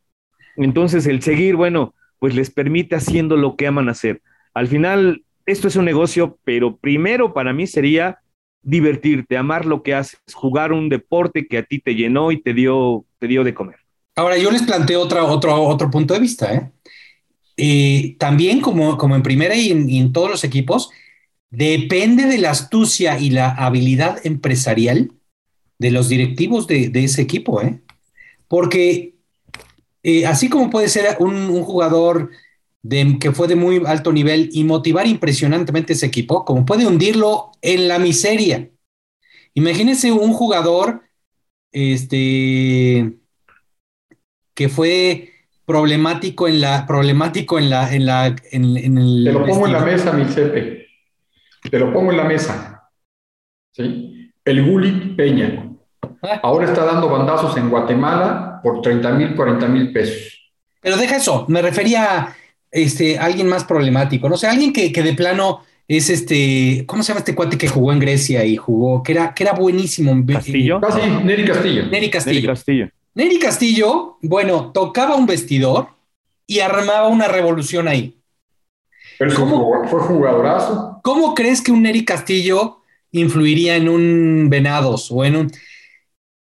Entonces, 0.56 1.08
el 1.08 1.22
seguir, 1.22 1.56
bueno, 1.56 1.96
pues 2.20 2.36
les 2.36 2.52
permite 2.52 2.96
haciendo 2.96 3.38
lo 3.38 3.56
que 3.56 3.68
aman 3.68 3.90
hacer. 3.90 4.22
Al 4.54 4.68
final, 4.68 5.24
esto 5.46 5.68
es 5.68 5.76
un 5.76 5.86
negocio, 5.86 6.38
pero 6.44 6.78
primero 6.78 7.34
para 7.34 7.54
mí 7.54 7.68
sería 7.68 8.20
divertirte, 8.62 9.36
amar 9.36 9.66
lo 9.66 9.84
que 9.84 9.94
haces, 9.94 10.20
jugar 10.34 10.72
un 10.72 10.90
deporte 10.90 11.48
que 11.48 11.58
a 11.58 11.64
ti 11.64 11.80
te 11.80 11.96
llenó 11.96 12.32
y 12.32 12.42
te 12.42 12.54
dio, 12.54 13.06
te 13.20 13.28
dio 13.28 13.44
de 13.44 13.54
comer. 13.54 13.78
Ahora, 14.16 14.38
yo 14.38 14.52
les 14.52 14.64
planteo 14.64 15.02
otro, 15.02 15.26
otro, 15.28 15.62
otro 15.64 15.90
punto 15.90 16.14
de 16.14 16.20
vista. 16.20 16.72
¿eh? 17.56 18.16
también, 18.20 18.62
como, 18.62 18.98
como 18.98 19.16
en 19.16 19.24
primera 19.24 19.56
y 19.56 19.72
en 19.72 20.14
todos 20.14 20.30
los 20.30 20.44
equipos, 20.44 20.92
depende 21.54 22.26
de 22.26 22.40
la 22.40 22.50
astucia 22.50 23.20
y 23.20 23.30
la 23.30 23.52
habilidad 23.52 24.26
empresarial 24.26 25.12
de 25.78 25.92
los 25.92 26.10
directivos 26.10 26.66
de, 26.66 26.92
ese 26.96 27.22
equipo, 27.22 27.62
¿eh? 27.62 27.80
Porque 28.48 29.14
eh, 30.02 30.26
así 30.26 30.50
como 30.50 30.72
puede 30.72 30.90
ser 30.90 31.18
un, 31.20 31.62
jugador 31.62 32.32
de, 32.82 33.18
que 33.20 33.32
fue 33.32 33.48
de 33.48 33.56
muy 33.56 33.84
alto 33.86 34.12
nivel 34.12 34.50
y 34.52 34.64
motivar 34.64 35.06
impresionantemente 35.06 35.94
ese 35.94 36.08
equipo, 36.08 36.44
como 36.44 36.66
puede 36.66 36.88
hundirlo 36.88 37.52
en 37.62 37.88
la 37.88 38.00
miseria. 38.00 38.70
Imagínense 39.54 40.12
un 40.12 40.34
jugador 40.34 41.04
este, 41.72 43.14
que 44.56 44.70
fue 44.70 45.30
problemático 45.66 46.48
en 46.48 46.62
la 46.62 46.86
problemático 46.88 47.58
en 47.58 47.70
la 47.70 47.94
en 47.94 48.06
la 48.06 48.36
en, 48.52 48.98
el 48.98 49.24
te 49.24 49.32
lo 49.32 49.46
pongo 49.46 49.68
en 49.68 49.74
la 49.74 49.86
mesa 49.86 50.12
mi 50.12 50.26
Cepe 50.26 50.83
te 51.70 51.80
lo 51.80 51.94
pongo 51.94 52.12
en 52.12 52.18
la 52.18 52.24
mesa 52.24 52.90
sí 53.72 54.32
el 54.46 54.66
Gullit 54.66 55.16
Peña 55.16 55.70
Ahora 56.42 56.66
está 56.66 56.86
dando 56.86 57.10
bandazos 57.10 57.58
en 57.58 57.70
Guatemala 57.70 58.60
por 58.64 58.82
30 58.82 59.12
mil, 59.12 59.36
40 59.36 59.68
mil 59.68 59.92
pesos. 59.92 60.52
Pero 60.80 60.98
deja 60.98 61.18
eso, 61.18 61.46
me 61.50 61.62
refería 61.62 62.22
a 62.22 62.36
este, 62.72 63.18
alguien 63.18 63.48
más 63.48 63.64
problemático, 63.64 64.30
no 64.30 64.38
sé, 64.38 64.48
alguien 64.48 64.74
que, 64.74 64.90
de 64.90 65.14
plano 65.14 65.62
es 65.88 66.10
este, 66.10 66.86
¿cómo 66.86 67.04
se 67.04 67.10
llama 67.10 67.20
este 67.20 67.36
cuate 67.36 67.58
que 67.58 67.68
jugó 67.68 67.92
en 67.92 68.00
Grecia 68.00 68.46
y 68.46 68.56
jugó, 68.56 69.04
que 69.04 69.12
era, 69.14 69.34
que 69.34 69.44
era 69.44 69.54
buenísimo? 69.54 70.14
¿Castillo? 70.26 70.80
Ah, 70.84 70.92
sí, 70.92 71.10
Neri 71.24 71.46
Castillo. 71.46 71.86
Neri 71.88 72.10
Castillo. 72.10 72.48
Castillo. 72.48 72.90
Neri 73.16 73.40
Castillo, 73.40 74.18
bueno, 74.22 74.72
tocaba 74.74 75.16
un 75.16 75.26
vestidor 75.26 75.90
y 76.48 76.60
armaba 76.60 77.08
una 77.08 77.28
revolución 77.28 77.88
ahí. 77.88 78.18
Pero 79.18 79.32
fue 79.88 80.00
jugadorazo. 80.00 81.00
¿Cómo 81.04 81.34
crees 81.34 81.62
que 81.62 81.72
un 81.72 81.84
Neri 81.84 82.06
Castillo 82.06 82.80
influiría 83.12 83.76
en 83.76 83.90
un 83.90 84.50
Venados 84.50 85.12
o 85.12 85.24
en 85.24 85.36
un 85.36 85.52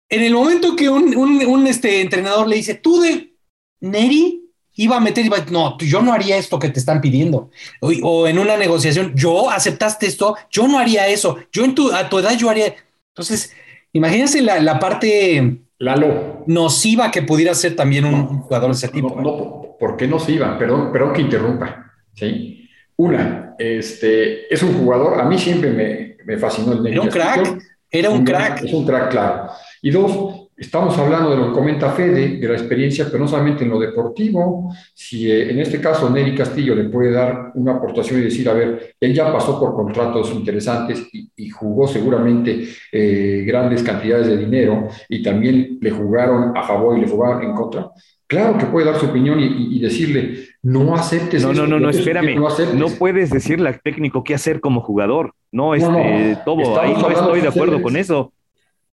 en 0.09 0.23
el 0.23 0.33
momento 0.33 0.75
que 0.75 0.89
un, 0.89 1.67
este, 1.67 2.01
entrenador 2.01 2.47
le 2.47 2.55
dice, 2.55 2.75
tú 2.75 3.01
de 3.01 3.33
Neri 3.81 4.43
iba 4.75 4.97
a 4.97 4.99
meter, 4.99 5.25
iba, 5.25 5.37
no, 5.51 5.77
yo 5.79 6.01
no 6.01 6.13
haría 6.13 6.37
esto 6.37 6.59
que 6.59 6.69
te 6.69 6.79
están 6.79 7.01
pidiendo. 7.01 7.49
O, 7.81 8.27
en 8.27 8.39
una 8.39 8.57
negociación, 8.57 9.13
yo 9.15 9.49
aceptaste 9.49 10.05
esto, 10.05 10.35
yo 10.49 10.67
no 10.67 10.79
haría 10.79 11.07
eso, 11.07 11.37
yo 11.51 11.65
en 11.65 11.75
tu, 11.75 11.91
a 11.91 12.09
tu 12.09 12.19
edad 12.19 12.37
yo 12.37 12.49
haría. 12.49 12.75
Entonces, 13.09 13.53
imagínense 13.91 14.41
la, 14.41 14.59
la 14.59 14.79
parte 14.79 15.59
Lalo. 15.79 16.43
nociva 16.47 17.11
que 17.11 17.23
pudiera 17.23 17.53
ser 17.53 17.75
también 17.75 18.05
un, 18.05 18.41
jugador 18.41 18.69
de 18.69 18.77
ese 18.77 18.87
tipo. 18.87 19.09
No, 19.09 19.21
no, 19.21 19.75
¿por 19.79 19.97
qué 19.97 20.07
nociva? 20.07 20.57
Perdón, 20.57 20.91
perdón 20.91 21.13
que 21.13 21.21
interrumpa. 21.21 21.86
¿Sí? 22.17 22.69
Una, 22.97 23.55
este, 23.57 24.51
es 24.53 24.63
un 24.63 24.73
jugador, 24.73 25.21
a 25.21 25.25
mí 25.25 25.37
siempre 25.37 25.71
me, 25.71 26.17
me 26.25 26.37
fascinó 26.37 26.73
el 26.73 26.83
Neri. 26.83 26.95
Era 26.95 27.01
un 27.03 27.09
crack, 27.09 27.63
era 27.91 28.09
un 28.09 28.25
crack. 28.25 28.63
Es 28.63 28.73
un 28.73 28.85
crack, 28.85 29.11
claro. 29.11 29.51
Y 29.81 29.91
dos, 29.91 30.49
estamos 30.57 30.97
hablando 30.97 31.29
de 31.29 31.37
lo 31.37 31.47
que 31.47 31.53
comenta 31.53 31.91
Fede, 31.91 32.37
de 32.37 32.47
la 32.47 32.55
experiencia, 32.55 33.05
pero 33.05 33.19
no 33.19 33.27
solamente 33.27 33.63
en 33.63 33.69
lo 33.69 33.79
deportivo, 33.79 34.73
si 34.95 35.31
eh, 35.31 35.51
en 35.51 35.59
este 35.59 35.79
caso 35.79 36.09
Neri 36.09 36.33
Castillo 36.33 36.73
le 36.73 36.85
puede 36.85 37.11
dar 37.11 37.51
una 37.53 37.73
aportación 37.73 38.19
y 38.19 38.23
decir, 38.23 38.49
a 38.49 38.53
ver, 38.53 38.95
él 38.99 39.13
ya 39.13 39.31
pasó 39.31 39.59
por 39.59 39.75
contratos 39.75 40.31
interesantes 40.33 41.07
y, 41.13 41.49
jugó 41.49 41.87
seguramente 41.87 42.67
eh, 42.91 43.43
grandes 43.47 43.81
cantidades 43.81 44.27
de 44.27 44.37
dinero 44.37 44.89
y 45.09 45.23
también 45.23 45.79
le 45.81 45.91
jugaron 45.91 46.55
a 46.55 46.61
favor 46.63 46.97
y 46.97 47.01
le 47.01 47.07
jugaron 47.07 47.41
en 47.41 47.53
contra. 47.53 47.89
Claro 48.27 48.57
que 48.57 48.65
puede 48.65 48.85
dar 48.85 48.99
su 48.99 49.05
opinión 49.05 49.39
y, 49.39 49.79
decirle, 49.79 50.49
no 50.61 50.95
aceptes. 50.95 51.41
No, 51.43 51.53
no, 51.53 51.65
no, 51.65 51.79
no, 51.79 51.89
espérame. 51.89 52.35
No, 52.75 52.89
puedes 52.89 53.29
decirle 53.29 53.69
al 53.69 53.81
técnico 53.81 54.23
qué 54.23 54.35
hacer 54.35 54.59
como 54.59 54.81
jugador. 54.81 55.33
No, 55.51 55.73
este, 55.73 56.37
todo, 56.43 56.79
ahí 56.79 56.93
no 56.93 57.09
estoy 57.09 57.41
de 57.41 57.47
acuerdo 57.47 57.81
con 57.81 57.95
eso. 57.95 58.33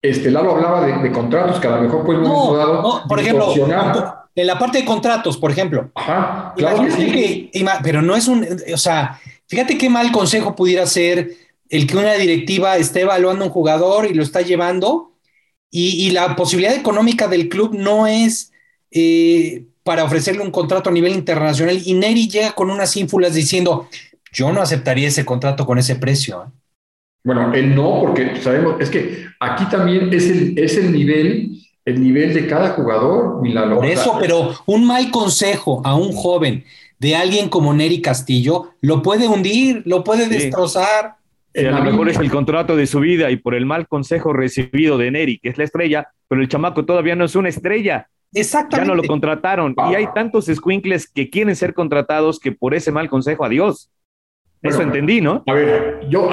Este, 0.00 0.30
Lalo 0.30 0.52
hablaba 0.52 0.86
de, 0.86 1.10
contratos 1.10 1.58
que 1.58 1.66
a 1.66 1.76
lo 1.76 1.82
mejor 1.82 2.04
pueden 2.04 2.22
no, 2.22 2.82
no, 2.82 3.02
por 3.08 3.18
ejemplo, 3.18 3.52
en 4.36 4.46
la 4.46 4.58
parte 4.58 4.78
de 4.78 4.84
contratos, 4.84 5.36
por 5.36 5.50
ejemplo. 5.50 5.90
Ajá, 5.94 6.52
claro 6.56 6.84
que 6.84 6.90
sí. 6.90 7.50
pero 7.82 8.02
no 8.02 8.14
es 8.14 8.28
un, 8.28 8.46
o 8.72 8.76
sea, 8.76 9.18
fíjate 9.46 9.78
qué 9.78 9.88
mal 9.88 10.12
consejo 10.12 10.54
pudiera 10.54 10.86
ser 10.86 11.30
el 11.70 11.86
que 11.86 11.96
una 11.96 12.14
directiva 12.14 12.76
esté 12.76 13.00
evaluando 13.00 13.46
un 13.46 13.50
jugador 13.50 14.06
y 14.06 14.14
lo 14.14 14.22
está 14.22 14.42
llevando 14.42 15.12
y, 15.70 16.12
la 16.12 16.36
posibilidad 16.36 16.76
económica 16.76 17.26
del 17.26 17.48
club 17.48 17.74
no 17.74 18.06
es 18.06 18.52
eh, 18.94 19.64
para 19.82 20.04
ofrecerle 20.04 20.42
un 20.42 20.52
contrato 20.52 20.88
a 20.88 20.92
nivel 20.92 21.12
internacional 21.12 21.78
y 21.84 21.92
Neri 21.94 22.28
llega 22.28 22.52
con 22.52 22.70
unas 22.70 22.96
ínfulas 22.96 23.34
diciendo, 23.34 23.88
yo 24.32 24.52
no 24.52 24.62
aceptaría 24.62 25.08
ese 25.08 25.24
contrato 25.24 25.66
con 25.66 25.78
ese 25.78 25.96
precio. 25.96 26.44
¿eh? 26.44 26.50
Bueno, 27.24 27.52
él 27.52 27.74
no, 27.74 28.00
porque 28.00 28.40
sabemos, 28.40 28.76
es 28.80 28.90
que 28.90 29.26
aquí 29.40 29.66
también 29.66 30.12
es 30.12 30.30
el, 30.30 30.58
es 30.58 30.76
el 30.76 30.92
nivel, 30.92 31.58
el 31.84 32.02
nivel 32.02 32.32
de 32.32 32.46
cada 32.46 32.70
jugador, 32.70 33.42
Milano. 33.42 33.76
Por 33.76 33.86
eso, 33.86 34.16
pero 34.20 34.54
un 34.66 34.86
mal 34.86 35.10
consejo 35.10 35.82
a 35.84 35.96
un 35.96 36.12
joven 36.12 36.64
de 36.98 37.16
alguien 37.16 37.48
como 37.48 37.74
Neri 37.74 38.00
Castillo 38.00 38.74
lo 38.80 39.02
puede 39.02 39.26
hundir, 39.26 39.82
lo 39.86 40.04
puede 40.04 40.28
destrozar. 40.28 41.16
a 41.56 41.60
lo 41.60 41.82
mejor 41.82 42.08
es 42.08 42.18
el 42.18 42.30
contrato 42.30 42.76
de 42.76 42.86
su 42.86 43.00
vida 43.00 43.30
y 43.30 43.36
por 43.36 43.54
el 43.54 43.66
mal 43.66 43.88
consejo 43.88 44.32
recibido 44.32 44.98
de 44.98 45.10
Neri, 45.10 45.38
que 45.38 45.48
es 45.48 45.58
la 45.58 45.64
estrella, 45.64 46.08
pero 46.28 46.40
el 46.40 46.48
chamaco 46.48 46.84
todavía 46.84 47.16
no 47.16 47.24
es 47.24 47.34
una 47.34 47.48
estrella. 47.48 48.08
Exactamente. 48.34 48.88
Ya 48.88 48.94
no 48.94 49.00
lo 49.00 49.06
contrataron. 49.06 49.74
Y 49.90 49.94
hay 49.94 50.06
tantos 50.14 50.46
squinkles 50.46 51.08
que 51.08 51.30
quieren 51.30 51.54
ser 51.56 51.72
contratados 51.72 52.38
que 52.38 52.52
por 52.52 52.74
ese 52.74 52.90
mal 52.92 53.08
consejo, 53.08 53.44
adiós. 53.44 53.90
Eso 54.62 54.82
entendí, 54.82 55.20
¿no? 55.20 55.42
A 55.46 55.52
ver, 55.52 56.00
yo 56.08 56.28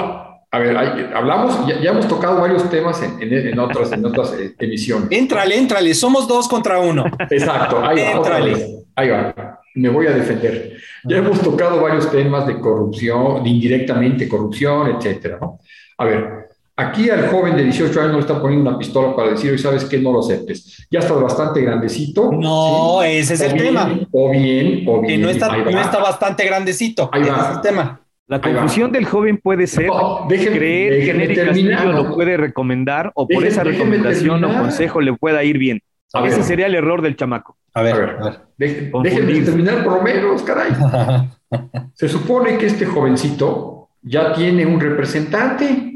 A 0.54 0.60
ver, 0.60 0.76
hablamos, 1.16 1.66
ya, 1.66 1.92
hemos 1.92 2.08
tocado 2.10 2.42
varios 2.42 2.70
temas 2.70 3.02
en, 3.02 3.58
otras, 3.58 3.92
en 3.94 4.06
otras 4.06 4.34
eh, 4.34 4.54
emisiones. 4.60 5.08
Éntrale, 5.10 5.58
éntrale, 5.58 5.94
somos 5.94 6.28
dos 6.28 6.50
contra 6.50 6.80
uno. 6.80 7.06
Exacto, 7.30 7.82
ahí 7.86 8.00
va. 8.00 8.58
Ahí 8.96 9.10
va, 9.10 9.62
me 9.76 9.88
voy 9.88 10.08
a 10.08 10.12
defender. 10.12 10.78
Ya 11.06 11.18
hemos 11.18 11.40
tocado 11.42 11.82
varios 11.82 12.12
temas 12.12 12.46
de 12.46 12.60
corrupción, 12.60 13.42
de 13.44 13.50
indirectamente 13.50 14.28
corrupción, 14.28 14.96
etcétera, 14.96 15.38
¿no? 15.40 15.60
A 15.98 16.06
ver, 16.06 16.50
aquí 16.88 17.10
al 17.10 17.28
joven 17.30 17.56
de 17.56 17.64
18 17.64 18.00
años 18.00 18.12
no 18.12 18.18
le 18.18 18.22
está 18.22 18.42
poniendo 18.42 18.70
una 18.70 18.78
pistola 18.78 19.16
para 19.16 19.32
decir, 19.32 19.58
¿sabes 19.60 19.86
qué? 19.86 20.00
No 20.00 20.12
lo 20.12 20.20
aceptes. 20.20 20.88
Ya 20.90 21.00
estás 21.00 21.22
bastante 21.22 21.62
grandecito. 21.62 22.32
No, 22.32 23.02
ese 23.04 23.36
es 23.36 23.42
el 23.42 23.54
tema. 23.56 24.00
O 24.12 24.32
bien, 24.32 24.84
o 24.88 25.02
bien. 25.02 25.08
Que 25.08 25.18
no 25.18 25.30
está, 25.30 25.56
no 25.56 25.82
está 25.82 26.00
bastante 26.00 26.46
grandecito. 26.46 27.10
Ahí 27.12 27.22
ese 27.22 27.32
va. 27.32 27.50
Es 27.50 27.56
el 27.56 27.62
tema. 27.62 28.02
La 28.28 28.40
confusión 28.40 28.94
del 28.94 29.04
joven 29.04 29.42
puede 29.44 29.68
ser 29.68 29.90
creer 30.30 31.04
que 31.04 31.10
Eric 31.10 31.46
Castillo 31.48 31.92
lo 31.92 32.16
puede 32.16 32.38
recomendar 32.38 33.12
o 33.14 33.28
por 33.28 33.46
esa 33.46 33.64
recomendación 33.64 34.44
o 34.46 34.54
consejo 34.58 35.02
le 35.02 35.14
pueda 35.14 35.44
ir 35.44 35.58
bien. 35.58 35.82
Ese 36.26 36.44
sería 36.44 36.68
el 36.68 36.76
error 36.76 37.02
del 37.02 37.18
chamaco. 37.18 37.58
A 37.74 37.82
ver, 37.82 37.96
a 37.96 38.24
ver. 38.24 38.40
déjenme 38.58 39.42
terminar 39.42 39.84
por 39.84 39.98
lo 39.98 40.02
menos, 40.02 40.44
caray. 40.44 40.72
Se 41.94 42.08
supone 42.08 42.58
que 42.58 42.68
este 42.68 42.86
jovencito 42.86 43.90
ya 44.02 44.34
tiene 44.34 44.66
un 44.66 44.80
representante, 44.80 45.91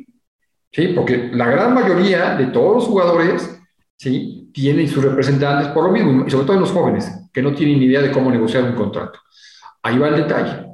¿sí? 0.75 0.89
Porque 0.89 1.29
la 1.31 1.47
gran 1.47 1.73
mayoría 1.73 2.35
de 2.35 2.47
todos 2.47 2.75
los 2.75 2.83
jugadores, 2.83 3.59
¿sí? 3.95 4.49
Tienen 4.53 4.87
sus 4.87 5.03
representantes 5.03 5.69
por 5.69 5.85
lo 5.85 5.91
mismo, 5.91 6.25
y 6.27 6.29
sobre 6.29 6.45
todo 6.45 6.55
en 6.55 6.61
los 6.61 6.71
jóvenes, 6.71 7.09
que 7.31 7.41
no 7.41 7.53
tienen 7.53 7.79
ni 7.79 7.85
idea 7.85 8.01
de 8.01 8.11
cómo 8.11 8.29
negociar 8.29 8.63
un 8.63 8.73
contrato. 8.73 9.19
Ahí 9.81 9.97
va 9.97 10.09
el 10.09 10.17
detalle. 10.17 10.65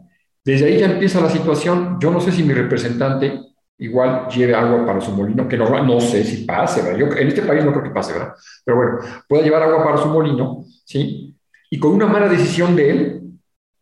Desde 0.44 0.66
ahí 0.66 0.80
ya 0.80 0.88
empieza 0.88 1.22
la 1.22 1.30
situación. 1.30 1.98
Yo 2.00 2.10
no 2.10 2.20
sé 2.20 2.32
si 2.32 2.44
mi 2.44 2.54
representante 2.54 3.40
igual 3.78 4.28
lleve 4.28 4.56
agua 4.56 4.86
para 4.86 5.02
su 5.02 5.12
molino, 5.12 5.48
que 5.48 5.58
no, 5.58 5.84
no 5.84 6.00
sé 6.00 6.24
si 6.24 6.46
pase, 6.46 6.82
¿verdad? 6.82 6.98
Yo, 7.00 7.08
en 7.18 7.28
este 7.28 7.42
país 7.44 7.64
no 7.64 7.72
creo 7.72 7.84
que 7.84 7.90
pase, 7.90 8.14
¿verdad? 8.14 8.34
Pero 8.64 8.78
bueno, 8.78 9.00
puede 9.28 9.44
llevar 9.44 9.64
agua 9.64 9.84
para 9.84 9.98
su 9.98 10.08
molino, 10.08 10.64
¿sí? 10.86 11.36
Y 11.70 11.80
con 11.80 11.92
una 11.92 12.08
mala 12.08 12.28
decisión 12.28 12.76
de 12.76 12.90
él, 12.90 13.22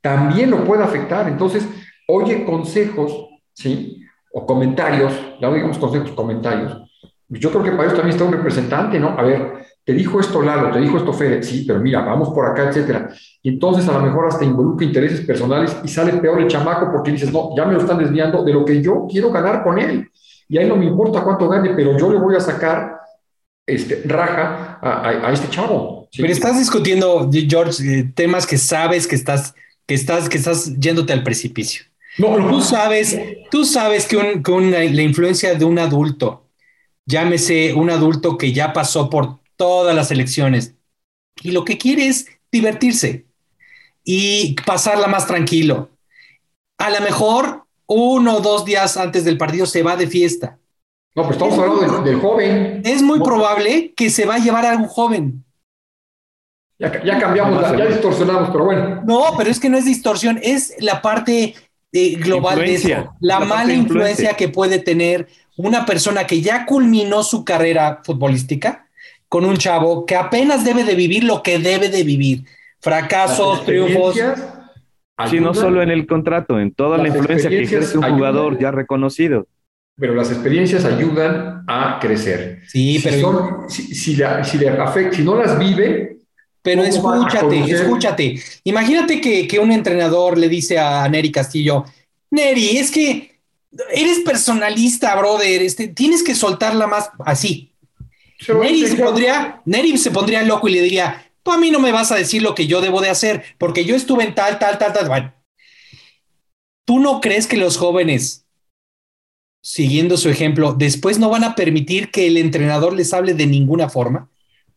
también 0.02 0.52
lo 0.52 0.64
puede 0.64 0.84
afectar. 0.84 1.28
Entonces, 1.28 1.68
oye 2.08 2.46
consejos, 2.46 3.28
¿sí? 3.54 3.99
O 4.32 4.46
comentarios, 4.46 5.14
ya 5.40 5.48
no 5.48 5.56
digamos 5.56 5.78
consejos, 5.78 6.12
comentarios. 6.12 6.78
Yo 7.30 7.52
creo 7.52 7.64
que 7.64 7.72
para 7.72 7.86
eso 7.86 7.96
también 7.96 8.16
está 8.16 8.24
un 8.24 8.34
representante, 8.34 9.00
¿no? 9.00 9.10
A 9.10 9.24
ver, 9.24 9.60
te 9.86 9.94
dijo 9.94 10.20
esto 10.20 10.42
Lalo, 10.42 10.72
te 10.72 10.80
dijo 10.80 10.98
esto 10.98 11.14
Fede, 11.14 11.42
sí, 11.42 11.64
pero 11.66 11.80
mira, 11.80 12.02
vamos 12.02 12.30
por 12.30 12.46
acá, 12.46 12.70
etcétera. 12.70 13.10
Y 13.42 13.50
entonces 13.50 13.88
a 13.88 13.94
lo 13.94 14.02
mejor 14.02 14.28
hasta 14.28 14.46
involucra 14.46 14.86
intereses 14.86 15.22
personales 15.22 15.76
y 15.84 15.88
sale 15.88 16.14
peor 16.14 16.40
el 16.42 16.48
chamaco 16.48 16.92
porque 16.92 17.12
dices, 17.12 17.32
no, 17.32 17.56
ya 17.56 17.66
me 17.66 17.74
lo 17.74 17.80
están 17.80 17.98
desviando 17.98 18.44
de 18.44 18.54
lo 18.54 18.66
que 18.66 18.82
yo 18.82 19.08
quiero 19.10 19.32
ganar 19.32 19.64
con 19.64 19.80
él. 19.80 20.10
Y 20.48 20.58
a 20.58 20.62
él 20.62 20.70
no 20.70 20.76
me 20.76 20.86
importa 20.86 21.24
cuánto 21.24 21.48
gane, 21.48 21.72
pero 21.76 21.98
yo 21.98 22.12
le 22.12 22.20
voy 22.20 22.36
a 22.36 22.40
sacar 22.40 23.00
este, 23.66 24.02
raja 24.06 24.80
a, 24.82 25.32
este 25.32 25.50
chavo. 25.50 26.08
Pero 26.16 26.32
estás 26.32 26.58
discutiendo, 26.58 27.30
George, 27.32 27.84
eh, 27.84 28.12
temas 28.16 28.48
que 28.48 28.58
sabes 28.58 29.08
que 29.08 29.16
estás, 29.16 29.54
que 29.86 29.94
estás, 29.94 30.28
que 30.28 30.38
estás 30.38 30.76
yéndote 30.80 31.14
al 31.14 31.24
precipicio. 31.24 31.84
No, 32.18 32.38
no. 32.38 32.50
Tú 32.50 32.62
sabes, 32.62 33.20
tú 33.52 33.66
sabes 33.66 34.08
que, 34.08 34.18
la 34.18 35.02
influencia 35.02 35.56
de 35.56 35.66
un 35.66 35.80
adulto, 35.80 36.48
llámese 37.06 37.74
un 37.74 37.90
adulto 37.90 38.38
que 38.38 38.52
ya 38.52 38.74
pasó 38.74 39.10
por 39.10 39.40
todas 39.56 39.96
las 39.96 40.12
elecciones. 40.12 40.76
Y 41.42 41.52
lo 41.52 41.64
que 41.64 41.78
quiere 41.78 42.08
es 42.08 42.28
divertirse 42.52 43.26
y 44.04 44.56
pasarla 44.66 45.08
más 45.08 45.28
tranquilo. 45.28 45.90
A 46.78 46.90
lo 46.90 47.02
mejor 47.02 47.66
uno 47.86 48.38
o 48.38 48.42
dos 48.42 48.66
días 48.66 48.98
antes 48.98 49.24
del 49.24 49.38
partido 49.38 49.66
se 49.66 49.84
va 49.84 49.96
de 49.96 50.08
fiesta. 50.08 50.58
No, 51.16 51.24
pues 51.24 51.36
estamos 51.36 51.58
hablando 51.58 52.02
del, 52.02 52.20
joven. 52.20 52.82
Es 52.86 53.02
muy 53.02 53.20
probable 53.20 53.94
que 53.96 54.10
se 54.10 54.26
va 54.26 54.36
a 54.36 54.40
llevar 54.40 54.66
a 54.66 54.78
un 54.78 54.88
joven. 54.88 55.44
Ya, 56.78 57.20
cambiamos, 57.20 57.62
ya 57.78 57.86
distorsionamos, 57.88 58.50
pero 58.52 58.64
bueno. 58.64 59.02
No, 59.06 59.34
pero 59.38 59.50
es 59.50 59.60
que 59.60 59.70
no 59.70 59.78
es 59.78 59.84
distorsión, 59.84 60.40
es 60.42 60.76
la 60.80 61.02
parte 61.02 61.56
eh, 61.92 62.16
global 62.18 62.60
de 62.60 62.74
eso. 62.76 63.16
La, 63.20 63.40
mala 63.40 63.74
influencia 63.74 64.34
que 64.36 64.50
puede 64.50 64.80
tener 64.80 65.28
una 65.58 65.86
persona 65.86 66.26
que 66.26 66.42
ya 66.42 66.66
culminó 66.66 67.24
su 67.24 67.44
carrera 67.44 68.02
futbolística 68.04 68.88
con 69.28 69.46
un 69.46 69.58
chavo 69.58 70.06
que 70.06 70.16
apenas 70.16 70.64
debe 70.64 70.84
de 70.84 70.96
vivir 70.96 71.24
lo 71.24 71.44
que 71.44 71.60
debe 71.60 71.90
de 71.90 72.04
vivir. 72.04 72.44
Fracasos, 72.80 73.66
triunfos. 73.66 74.16
Sí, 75.30 75.40
no 75.40 75.54
solo 75.54 75.82
en 75.82 75.92
el 75.92 76.08
contrato, 76.08 76.60
en 76.60 76.74
toda 76.74 76.98
la 76.98 77.10
influencia 77.10 77.50
que 77.50 77.64
ejerce 77.64 77.98
un 77.98 78.10
jugador 78.10 78.58
ya 78.58 78.72
reconocido. 78.72 79.48
Pero 79.98 80.16
las 80.16 80.32
experiencias 80.32 80.86
ayudan 80.86 81.66
a 81.68 82.00
crecer. 82.00 82.62
Sí, 82.68 83.02
pero. 83.04 83.66
Si, 83.68 83.94
si, 83.94 84.16
la, 84.16 84.44
si, 84.46 84.58
le 84.58 84.70
afecta, 84.70 85.18
si 85.18 85.24
no 85.24 85.36
las 85.36 85.60
vive. 85.60 86.19
Pero 86.62 86.84
escúchate, 86.84 87.72
escúchate. 87.72 88.42
Imagínate 88.64 89.22
que, 89.22 89.48
que 89.48 89.60
un 89.60 89.72
entrenador 89.72 90.38
le 90.38 90.50
dice 90.50 90.78
a 90.78 91.08
Neri 91.08 91.32
Castillo: 91.32 91.86
Neri, 92.32 92.78
es 92.78 92.92
que 92.92 93.40
eres 93.92 94.20
personalista, 94.20 95.16
brother. 95.16 95.62
Este, 95.62 95.88
tienes 95.88 96.24
que 96.24 96.36
soltarla 96.36 96.88
más 96.88 97.10
así. 97.26 97.72
Neri 98.48 98.88
se, 98.88 98.96
pondría, 98.96 99.62
se 99.98 100.12
pondría 100.12 100.44
loco 100.44 100.68
y 100.68 100.74
le 100.74 100.82
diría, 100.82 101.30
tú 101.44 101.52
a 101.52 101.58
mí 101.58 101.72
no 101.72 101.80
me 101.80 101.92
vas 101.92 102.12
a 102.12 102.16
decir 102.16 102.42
lo 102.42 102.56
que 102.56 102.68
yo 102.68 102.80
debo 102.82 103.02
de 103.02 103.10
hacer, 103.10 103.44
porque 103.58 103.84
yo 103.84 103.96
estuve 103.96 104.24
en 104.24 104.34
tal, 104.34 104.60
tal, 104.60 104.78
tal, 104.78 104.94
tal. 104.94 105.08
Bueno, 105.08 105.34
¿tú 106.86 107.00
no 107.00 107.20
crees 107.20 107.48
que 107.48 107.58
los 107.58 107.78
jóvenes, 107.78 108.46
siguiendo 109.62 110.16
su 110.16 110.30
ejemplo, 110.30 110.74
después 110.74 111.20
no 111.20 111.30
van 111.30 111.44
a 111.44 111.56
permitir 111.56 112.12
que 112.12 112.28
el 112.28 112.38
entrenador 112.38 112.94
les 112.94 113.14
hable 113.14 113.34
de 113.34 113.46
ninguna 113.46 113.90
forma? 113.90 114.29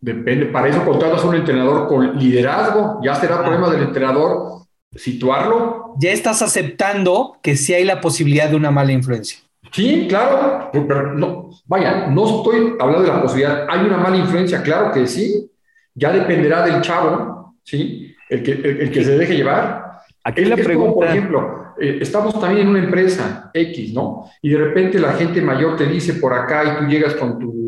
Depende, 0.03 0.47
para 0.47 0.67
eso 0.67 0.85
contratas 0.85 1.23
a 1.23 1.29
un 1.29 1.37
entrenador 1.37 1.87
con 1.87 2.19
liderazgo, 2.19 2.99
ya 3.05 3.15
será 3.15 3.37
ah. 3.37 3.43
problema 3.43 3.71
del 3.71 3.85
entrenador 3.85 4.65
situarlo. 4.97 5.95
Ya 6.01 6.11
estás 6.11 6.43
aceptando 6.43 7.37
que 7.41 7.57
sí 7.57 7.73
hay 7.73 7.85
la 7.85 8.01
posibilidad 8.01 8.51
de 8.51 8.57
una 8.57 8.73
mala 8.73 8.91
influencia. 8.91 9.39
Sí, 9.71 10.07
claro, 10.09 10.71
pero 10.73 11.15
no, 11.15 11.51
vaya, 11.67 12.09
no 12.09 12.39
estoy 12.39 12.75
hablando 12.81 13.03
de 13.03 13.09
la 13.09 13.23
posibilidad. 13.23 13.67
¿Hay 13.71 13.87
una 13.87 13.97
mala 13.97 14.17
influencia? 14.17 14.61
Claro 14.61 14.91
que 14.91 15.07
sí. 15.07 15.49
Ya 15.95 16.11
dependerá 16.11 16.67
del 16.67 16.81
chavo, 16.81 17.55
¿sí? 17.63 18.13
El 18.29 18.43
que, 18.43 18.53
el, 18.53 18.91
que 18.91 19.05
se 19.05 19.17
deje 19.17 19.37
llevar. 19.37 20.01
Aquí 20.25 20.45
la 20.45 20.57
pregunta. 20.57 20.95
por 20.95 21.07
ejemplo, 21.07 21.75
eh, 21.81 21.99
estamos 22.01 22.39
también 22.41 22.63
en 22.63 22.69
una 22.69 22.83
empresa 22.83 23.51
X, 23.55 23.93
¿no? 23.93 24.29
Y 24.43 24.51
de 24.51 24.59
repente 24.59 24.99
la 24.99 25.13
gente 25.13 25.41
mayor 25.41 25.77
te 25.77 25.87
dice 25.87 26.15
por 26.15 26.35
acá 26.35 26.65
y 26.65 26.79
tú 26.79 26.91
llegas 26.91 27.15
con 27.15 27.39
tu 27.39 27.62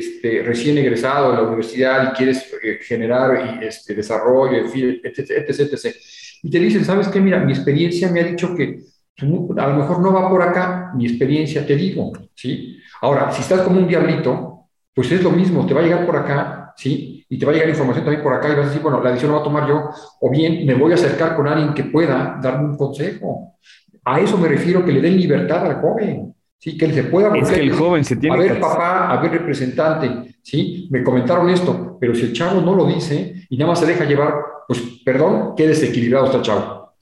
este, 0.00 0.42
recién 0.42 0.78
egresado 0.78 1.30
de 1.30 1.36
la 1.36 1.42
universidad 1.44 2.10
y 2.10 2.16
quieres 2.16 2.52
eh, 2.62 2.78
generar 2.82 3.62
este, 3.62 3.94
desarrollo, 3.94 4.56
etc, 4.56 5.00
etc, 5.04 5.60
etc. 5.60 5.96
Y 6.42 6.50
te 6.50 6.58
dicen, 6.58 6.84
¿sabes 6.84 7.08
qué? 7.08 7.20
Mira, 7.20 7.38
mi 7.44 7.52
experiencia 7.52 8.10
me 8.10 8.20
ha 8.20 8.24
dicho 8.24 8.54
que 8.56 8.80
a 9.22 9.24
lo 9.68 9.74
mejor 9.74 10.00
no 10.00 10.12
va 10.12 10.28
por 10.28 10.42
acá, 10.42 10.92
mi 10.94 11.06
experiencia 11.06 11.66
te 11.66 11.76
digo, 11.76 12.12
¿sí? 12.34 12.78
Ahora, 13.02 13.30
si 13.30 13.42
estás 13.42 13.60
como 13.60 13.78
un 13.78 13.86
diablito, 13.86 14.68
pues 14.94 15.12
es 15.12 15.22
lo 15.22 15.30
mismo, 15.30 15.66
te 15.66 15.74
va 15.74 15.80
a 15.80 15.84
llegar 15.84 16.06
por 16.06 16.16
acá, 16.16 16.72
¿sí? 16.76 17.24
Y 17.28 17.38
te 17.38 17.44
va 17.44 17.52
a 17.52 17.54
llegar 17.54 17.68
información 17.68 18.04
también 18.04 18.22
por 18.22 18.32
acá 18.32 18.48
y 18.48 18.56
vas 18.56 18.64
a 18.64 18.68
decir, 18.68 18.82
bueno, 18.82 19.02
la 19.02 19.10
decisión 19.10 19.32
la 19.32 19.38
voy 19.38 19.42
a 19.42 19.44
tomar 19.44 19.68
yo, 19.68 19.90
o 20.20 20.30
bien 20.30 20.66
me 20.66 20.74
voy 20.74 20.92
a 20.92 20.94
acercar 20.94 21.36
con 21.36 21.46
alguien 21.46 21.74
que 21.74 21.84
pueda 21.84 22.38
darme 22.42 22.70
un 22.70 22.76
consejo. 22.76 23.56
A 24.04 24.20
eso 24.20 24.38
me 24.38 24.48
refiero, 24.48 24.84
que 24.84 24.92
le 24.92 25.00
den 25.00 25.16
libertad 25.16 25.66
al 25.66 25.80
joven, 25.80 26.29
¿sí? 26.60 26.78
Que 26.78 26.84
él 26.84 26.94
se 26.94 27.04
pueda... 27.04 27.36
Es 27.36 27.50
que 27.50 27.60
el 27.60 27.72
joven 27.72 28.04
se 28.04 28.16
tiene 28.16 28.36
A 28.36 28.38
ver, 28.38 28.60
papá, 28.60 29.10
a 29.10 29.20
ver, 29.20 29.32
representante, 29.32 30.36
¿sí? 30.42 30.86
Me 30.90 31.02
comentaron 31.02 31.48
esto, 31.50 31.96
pero 31.98 32.14
si 32.14 32.26
el 32.26 32.32
chavo 32.32 32.60
no 32.60 32.74
lo 32.74 32.86
dice 32.86 33.46
y 33.48 33.56
nada 33.56 33.70
más 33.70 33.80
se 33.80 33.86
deja 33.86 34.04
llevar, 34.04 34.34
pues, 34.68 34.80
perdón, 35.04 35.54
qué 35.56 35.66
desequilibrado 35.66 36.26
está 36.26 36.38
el 36.38 36.44
chavo. 36.44 36.94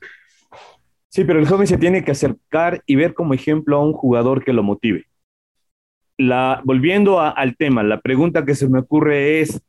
Sí, 1.09 1.25
pero 1.25 1.41
el 1.41 1.49
joven 1.49 1.67
se 1.67 1.79
tiene 1.79 2.05
que 2.05 2.13
acercar 2.13 2.83
y 2.87 2.95
ver 2.95 3.13
como 3.13 3.35
ejemplo 3.35 3.77
a 3.77 3.85
un 3.85 3.93
jugador 3.93 4.45
que 4.45 4.53
lo 4.53 4.63
motive. 4.63 5.05
La, 6.17 6.61
volviendo 6.65 7.21
al 7.21 7.57
tema, 7.57 7.83
la 7.83 8.01
pregunta 8.01 8.45
que 8.45 8.55
se 8.55 8.69
me 8.69 8.81
ocurre 8.81 9.41
es, 9.41 9.61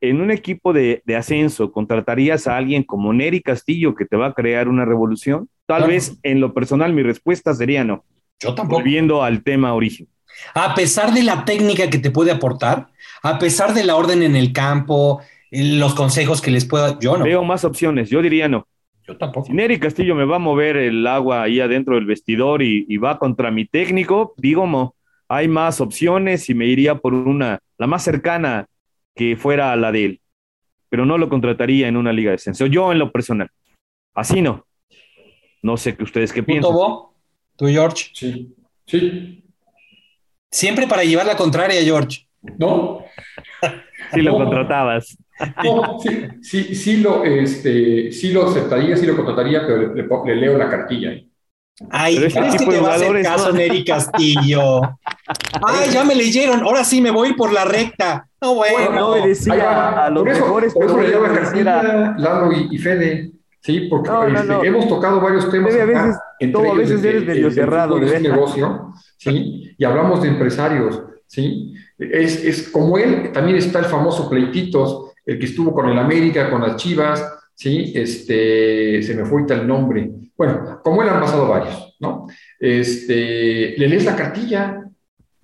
en 0.00 0.20
un 0.20 0.30
equipo 0.30 0.72
de, 0.72 1.02
ascenso, 1.16 1.72
¿contratarías 1.72 2.46
a 2.46 2.56
alguien 2.56 2.84
como 2.84 3.12
Neri 3.12 3.42
Castillo 3.42 3.94
que 3.94 4.04
te 4.04 4.16
va 4.16 4.28
a 4.28 4.32
crear 4.32 4.68
una 4.68 4.84
revolución? 4.84 5.48
Tal 5.66 5.88
vez 5.88 6.18
en 6.22 6.40
lo 6.40 6.54
personal 6.54 6.92
mi 6.92 7.02
respuesta 7.02 7.52
sería 7.52 7.84
no. 7.84 8.04
Yo 8.40 8.54
tampoco. 8.54 8.80
Volviendo 8.80 9.22
al 9.22 9.42
tema 9.42 9.74
origen. 9.74 10.08
A 10.54 10.74
pesar 10.74 11.12
de 11.12 11.22
la 11.22 11.44
técnica 11.44 11.90
que 11.90 11.98
te 11.98 12.10
puede 12.10 12.30
aportar, 12.30 12.88
a 13.22 13.38
pesar 13.38 13.74
de 13.74 13.84
la 13.84 13.96
orden 13.96 14.22
en 14.22 14.36
el 14.36 14.52
campo, 14.52 15.20
los 15.50 15.94
consejos 15.94 16.40
que 16.40 16.50
les 16.50 16.64
pueda, 16.64 16.98
yo 17.00 17.16
no. 17.16 17.24
Veo 17.24 17.42
más 17.44 17.64
opciones, 17.64 18.10
yo 18.10 18.22
diría 18.22 18.48
no. 18.48 18.66
Yo 19.06 19.16
tampoco. 19.16 19.46
Si 19.46 19.52
Neri 19.52 19.80
Castillo 19.80 20.14
me 20.14 20.24
va 20.24 20.36
a 20.36 20.40
mover 20.40 20.76
el 20.76 21.06
agua 21.06 21.42
ahí 21.42 21.60
adentro 21.60 21.94
del 21.94 22.04
vestidor 22.04 22.62
y, 22.62 22.96
va 22.98 23.18
contra 23.18 23.50
mi 23.50 23.64
técnico, 23.64 24.34
digo, 24.36 24.94
hay 25.28 25.48
más 25.48 25.80
opciones 25.80 26.48
y 26.50 26.54
me 26.54 26.66
iría 26.66 26.96
por 26.96 27.14
una, 27.14 27.58
la 27.78 27.86
más 27.86 28.04
cercana 28.04 28.66
que 29.14 29.36
fuera 29.36 29.74
la 29.76 29.92
de 29.92 30.04
él. 30.04 30.20
Pero 30.90 31.04
no 31.04 31.18
lo 31.18 31.28
contrataría 31.28 31.88
en 31.88 31.96
una 31.96 32.12
liga 32.12 32.30
de 32.30 32.36
ascenso. 32.36 32.66
Yo 32.66 32.92
en 32.92 32.98
lo 32.98 33.10
personal. 33.10 33.50
Así 34.14 34.42
no. 34.42 34.66
No 35.62 35.76
sé 35.76 35.96
que 35.96 36.04
ustedes 36.04 36.32
qué 36.32 36.42
piensan. 36.42 36.72
¿Tú, 37.58 37.66
George? 37.66 38.10
Sí. 38.14 38.54
Sí. 38.86 39.44
Siempre 40.50 40.86
para 40.86 41.02
llevar 41.02 41.26
la 41.26 41.36
contraria, 41.36 41.82
George. 41.82 42.26
No. 42.58 43.04
Si 44.14 44.22
lo 44.22 44.32
contratabas. 44.32 45.18
No, 45.62 45.98
sí, 46.00 46.28
sí, 46.40 46.74
sí, 46.74 46.96
lo, 46.98 47.24
este, 47.24 48.10
sí 48.10 48.32
lo 48.32 48.48
aceptaría, 48.48 48.96
sí 48.96 49.04
lo 49.04 49.14
contrataría, 49.14 49.66
pero 49.66 49.92
le, 49.92 50.02
le, 50.02 50.08
le 50.24 50.36
leo 50.36 50.56
la 50.56 50.70
cartilla. 50.70 51.10
Ay, 51.90 52.14
pero 52.14 52.26
este 52.28 52.40
¿crees 52.40 52.56
que 52.56 52.66
te 52.66 52.80
va 52.80 52.92
a 52.92 52.94
hacer 52.94 53.22
caso? 53.22 53.52
Neri 53.52 53.84
Castillo? 53.84 54.80
Ay, 55.66 55.90
ya 55.92 56.04
me 56.04 56.14
leyeron, 56.14 56.62
ahora 56.62 56.84
sí 56.84 57.02
me 57.02 57.10
voy 57.10 57.34
por 57.34 57.52
la 57.52 57.64
recta. 57.64 58.28
No, 58.40 58.54
bueno. 58.54 58.92
No 58.92 59.08
obedecía 59.08 60.06
a 60.06 60.10
los 60.10 60.22
por 60.22 60.32
eso, 60.32 60.44
mejores. 60.44 60.72
Por 60.72 60.84
eso 60.84 61.00
le 61.00 61.10
llama 61.10 61.34
cartilla, 61.34 62.14
Lalo 62.16 62.52
y, 62.52 62.68
y, 62.70 62.78
Fede. 62.78 63.32
Sí, 63.60 63.80
porque 63.90 64.08
no, 64.08 64.28
no, 64.28 64.54
este, 64.54 64.66
hemos 64.68 64.88
tocado 64.88 65.20
varios 65.20 65.50
temas. 65.50 65.72
Fede, 65.72 65.82
a 65.82 65.86
veces, 65.86 66.16
todo, 66.46 66.72
a 66.72 66.74
veces 66.74 67.02
eres 67.04 67.24
medio 67.24 67.50
cerrado. 67.50 67.98
De 67.98 68.20
negocio, 68.20 68.92
¿sí? 69.16 69.74
Y 69.76 69.84
hablamos 69.84 70.22
de 70.22 70.28
empresarios, 70.28 71.02
¿sí? 71.26 71.74
Es, 71.98 72.44
es 72.44 72.68
como 72.68 72.96
él, 72.98 73.32
también 73.32 73.56
está 73.56 73.80
el 73.80 73.86
famoso 73.86 74.28
Pleititos, 74.30 75.12
el 75.26 75.38
que 75.38 75.46
estuvo 75.46 75.74
con 75.74 75.88
el 75.88 75.98
América, 75.98 76.50
con 76.50 76.62
las 76.62 76.76
Chivas, 76.76 77.22
¿sí? 77.54 77.92
Este, 77.94 79.02
se 79.02 79.14
me 79.14 79.24
fue 79.24 79.44
el 79.48 79.66
nombre. 79.66 80.10
Bueno, 80.36 80.80
como 80.82 81.02
él 81.02 81.08
han 81.08 81.20
pasado 81.20 81.48
varios, 81.48 81.96
¿no? 81.98 82.26
Este, 82.58 83.74
le 83.76 83.88
lees 83.88 84.04
la 84.04 84.16
cartilla. 84.16 84.84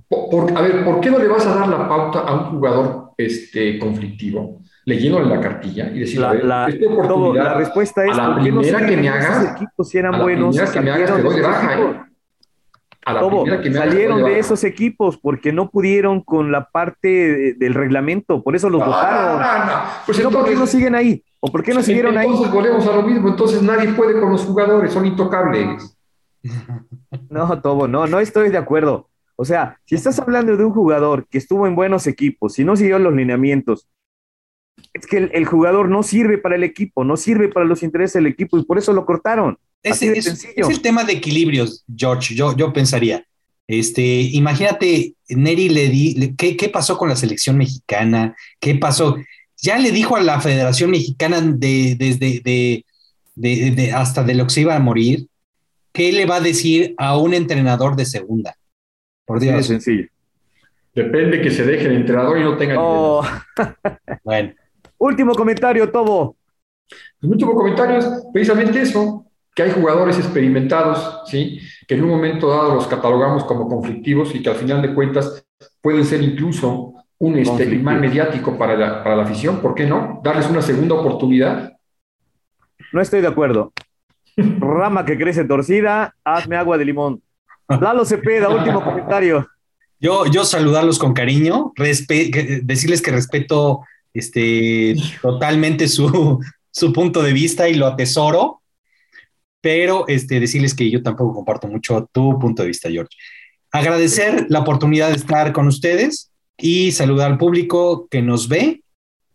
Por, 0.09 0.31
por, 0.31 0.57
a 0.57 0.63
ver, 0.63 0.85
¿por 0.85 1.01
qué 1.01 1.11
no 1.11 1.19
le 1.19 1.27
vas 1.27 1.47
a 1.47 1.55
dar 1.55 1.69
la 1.69 1.89
pauta 1.89 2.21
a 2.21 2.35
un 2.35 2.51
jugador 2.51 3.11
este, 3.17 3.79
conflictivo? 3.79 4.63
Leyéndole 4.87 5.27
la 5.35 5.41
cartilla 5.41 5.91
y 5.91 6.01
decirle, 6.01 6.21
la, 6.23 6.29
a 6.29 6.33
ver, 6.35 6.45
la, 6.45 6.67
esta 6.69 6.87
oportunidad, 6.87 7.09
todo, 7.09 7.35
la 7.35 7.55
respuesta 7.55 8.05
es, 8.05 8.13
a 8.13 8.17
la 8.29 8.35
¿por 8.35 8.45
qué 8.45 8.53
no 8.53 8.61
primera 8.61 8.87
que 8.87 8.97
me 8.99 9.09
hagas, 9.09 9.55
equipos 9.57 9.89
si 9.89 9.99
eran 9.99 10.15
a 10.15 10.19
la 10.19 10.23
buenos, 10.25 10.57
primera 10.57 10.73
que 10.73 10.81
me 10.81 10.91
hagas 10.91 11.15
te 11.17 11.23
doy 11.23 11.37
de 11.37 11.43
baja, 11.43 11.79
¿eh? 11.81 12.01
A 13.07 13.13
la 13.15 13.21
Todo, 13.21 13.43
primera 13.43 13.63
que 13.63 13.71
me 13.71 13.77
salieron 13.79 14.25
de 14.25 14.39
esos 14.39 14.65
equipos 14.65 15.19
porque 15.19 15.53
no 15.53 15.71
pudieron 15.71 16.21
con 16.23 16.51
la 16.53 16.69
parte 16.71 17.09
de- 17.09 17.55
del 17.55 17.75
reglamento, 17.75 18.43
por 18.43 18.57
eso 18.57 18.69
los 18.71 18.85
votaron. 18.85 19.41
no, 19.41 19.65
no. 19.67 19.83
Pues 20.05 20.05
¿por 20.07 20.17
qué 20.17 20.23
entonces- 20.39 20.59
no 20.59 20.67
siguen 20.67 20.95
ahí? 20.95 21.23
¿O 21.41 21.51
por 21.53 21.63
qué 21.63 21.75
no 21.75 21.83
siguieron 21.83 22.17
ahí? 22.17 22.27
Entonces 22.27 22.53
volvemos 22.53 22.87
a 22.87 22.97
lo 22.97 23.03
mismo, 23.03 23.29
entonces 23.29 23.63
nadie 23.63 23.93
puede 23.93 24.19
con 24.21 24.31
los 24.33 24.43
jugadores, 24.45 24.93
son 24.93 25.05
intocables. 25.07 25.97
No, 27.31 27.61
Tobo, 27.61 27.89
no, 27.89 28.07
no 28.07 28.21
estoy 28.21 28.51
de 28.51 28.59
acuerdo. 28.59 29.09
O 29.37 29.45
sea, 29.45 29.79
si 29.85 29.95
estás 29.95 30.19
hablando 30.21 30.57
de 30.57 30.65
un 30.65 30.73
jugador 30.73 31.27
que 31.29 31.39
estuvo 31.39 31.67
en 31.67 31.75
buenos 31.75 32.07
equipos, 32.07 32.55
si 32.55 32.65
no 32.65 32.77
siguió 32.77 32.99
los 32.99 33.13
lineamientos, 33.15 33.89
es 34.93 35.07
que 35.07 35.19
el, 35.19 35.31
el 35.35 35.45
jugador 35.45 35.89
no 35.89 36.03
sirve 36.03 36.39
para 36.39 36.57
el 36.57 36.63
equipo, 36.65 37.05
no 37.05 37.17
sirve 37.17 37.49
para 37.49 37.67
los 37.67 37.83
intereses 37.83 38.15
del 38.15 38.27
equipo 38.27 38.59
y 38.59 38.65
por 38.65 38.79
eso 38.79 38.93
lo 38.93 39.05
cortaron. 39.07 39.59
Es, 39.83 39.99
sencillo. 39.99 40.53
es 40.57 40.69
el 40.71 40.81
tema 40.81 41.05
de 41.05 41.13
equilibrios, 41.15 41.85
George. 41.95 42.35
Yo, 42.35 42.57
yo 42.57 42.73
pensaría. 42.73 43.25
Este, 43.67 44.03
imagínate, 44.03 45.15
Neri 45.29 45.69
le 45.69 45.89
di, 45.89 46.15
le- 46.15 46.35
¿qué, 46.37 46.57
¿qué 46.57 46.69
pasó 46.69 46.97
con 46.99 47.09
la 47.09 47.17
selección 47.17 47.57
mexicana? 47.59 48.35
¿Qué 48.61 48.75
pasó? 48.77 49.17
Ya 49.59 49.79
le 49.79 49.91
dijo 49.91 50.17
a 50.17 50.23
la 50.23 50.41
Federación 50.41 50.91
Mexicana 50.91 51.41
de, 51.41 51.97
desde 51.99 52.41
de, 52.45 52.85
de- 53.35 53.71
de- 53.71 53.93
hasta 53.93 54.23
de 54.23 54.35
lo 54.35 54.45
que 54.45 54.51
se 54.51 54.61
iba 54.63 54.75
a 54.77 54.81
morir, 54.81 55.27
¿qué 55.93 56.13
le 56.13 56.27
va 56.27 56.37
a 56.37 56.41
decir 56.41 56.95
a 56.99 57.17
un 57.17 57.33
entrenador 57.35 57.97
de 57.97 58.05
segunda? 58.05 58.55
Por 59.25 59.41
Dios. 59.41 59.67
sencillo. 59.67 60.09
Depende 60.95 61.41
que 61.41 61.51
se 61.51 61.65
deje 61.65 61.87
el 61.87 61.97
entrenador 61.97 62.39
y 62.39 62.43
no 62.43 62.57
tenga 62.57 62.77
Oh, 62.79 63.23
Bueno, 64.25 64.53
último 64.99 65.35
comentario, 65.35 65.91
Tobo. 65.91 66.37
Pues 66.89 67.31
muchos 67.31 67.51
comentarios, 67.51 68.07
precisamente 68.33 68.83
eso, 68.83 69.27
que 69.55 69.63
hay 69.63 69.71
jugadores 69.71 70.19
experimentados, 70.19 71.23
¿sí? 71.27 71.61
que 71.87 71.95
en 71.95 72.05
un 72.05 72.11
momento 72.11 72.51
dado 72.51 72.75
los 72.75 72.87
catalogamos 72.87 73.45
como 73.45 73.69
conflictivos 73.69 74.35
y 74.35 74.43
que 74.43 74.51
al 74.51 74.57
final 74.57 74.83
de 74.83 74.95
cuentas 74.95 75.47
pueden 75.81 76.05
ser 76.05 76.23
incluso 76.23 76.95
un 77.19 77.39
este, 77.39 77.65
imán 77.65 78.01
mediático 78.01 78.59
para 78.59 78.77
la, 78.77 79.03
para 79.03 79.17
la 79.17 79.23
afición, 79.23 79.61
¿por 79.61 79.75
qué 79.75 79.87
no? 79.87 80.21
Darles 80.23 80.49
una 80.51 80.61
segunda 80.61 80.95
oportunidad. 80.95 81.73
No 82.93 83.01
estoy 83.01 83.21
de 83.21 83.29
acuerdo. 83.29 83.73
Rama 84.37 85.05
que 85.05 85.17
crece 85.17 85.45
torcida, 85.45 86.15
hazme 86.25 86.57
agua 86.57 86.77
de 86.77 86.85
limón. 86.85 87.23
Lalo 87.69 88.05
Cepeda, 88.05 88.49
último 88.49 88.83
comentario. 88.83 89.49
yo, 90.01 90.27
yo 90.27 90.45
saludarlos 90.45 90.99
con 90.99 91.15
cariño, 91.15 91.73
decirles 91.77 93.01
que 93.01 93.11
respeto 93.11 93.81
este, 94.15 94.95
totalmente 95.21 95.89
su, 95.89 96.41
su 96.71 96.93
punto 96.93 97.23
de 97.23 97.33
vista 97.33 97.69
y 97.69 97.75
lo 97.75 97.87
atesoro, 97.87 98.63
pero 99.61 100.07
este, 100.09 100.41
decirles 100.41 100.75
que 100.75 100.91
yo 100.91 101.03
tampoco 101.03 101.35
comparto 101.35 101.69
mucho 101.69 102.09
tu 102.13 102.39
punto 102.39 102.63
de 102.63 102.69
vista, 102.69 102.91
George. 102.91 103.17
Agradecer 103.73 104.47
la 104.49 104.61
oportunidad 104.61 105.09
de 105.09 105.17
estar 105.17 105.53
con 105.53 105.67
ustedes 105.67 106.31
y 106.57 106.93
saludar 106.93 107.33
al 107.33 107.39
público 107.39 108.07
que 108.09 108.23
nos 108.23 108.49
ve 108.49 108.83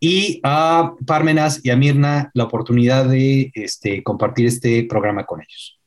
y 0.00 0.40
a 0.42 0.94
Parmenas 1.06 1.60
y 1.62 1.70
a 1.70 1.76
Mirna 1.76 2.30
la 2.32 2.44
oportunidad 2.44 3.04
de 3.04 3.50
este, 3.54 4.02
compartir 4.02 4.46
este 4.46 4.84
programa 4.84 5.26
con 5.26 5.40
ellos. 5.40 5.78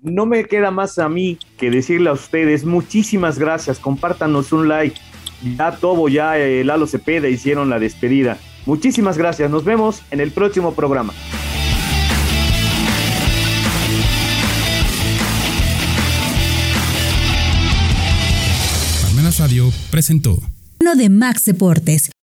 No 0.00 0.26
me 0.26 0.44
queda 0.44 0.70
más 0.70 1.00
a 1.00 1.08
mí 1.08 1.38
que 1.56 1.72
decirle 1.72 2.10
a 2.10 2.12
ustedes 2.12 2.64
muchísimas 2.64 3.38
gracias. 3.38 3.80
Compártanos 3.80 4.52
un 4.52 4.68
like. 4.68 5.00
Ya 5.42 5.76
Tobo, 5.76 6.08
ya 6.08 6.38
eh, 6.38 6.64
Lalo 6.64 6.86
Cepeda 6.86 7.28
hicieron 7.28 7.70
la 7.70 7.78
despedida. 7.78 8.38
Muchísimas 8.66 9.16
gracias. 9.16 9.50
Nos 9.50 9.64
vemos 9.64 10.02
en 10.10 10.20
el 10.20 10.30
próximo 10.30 10.74
programa. 10.74 11.14
Palmenas 19.02 19.38
Radio 19.38 19.72
presentó. 19.90 20.38
Uno 20.80 20.94
de 20.94 21.08
Max 21.08 21.44
Deportes, 21.44 22.10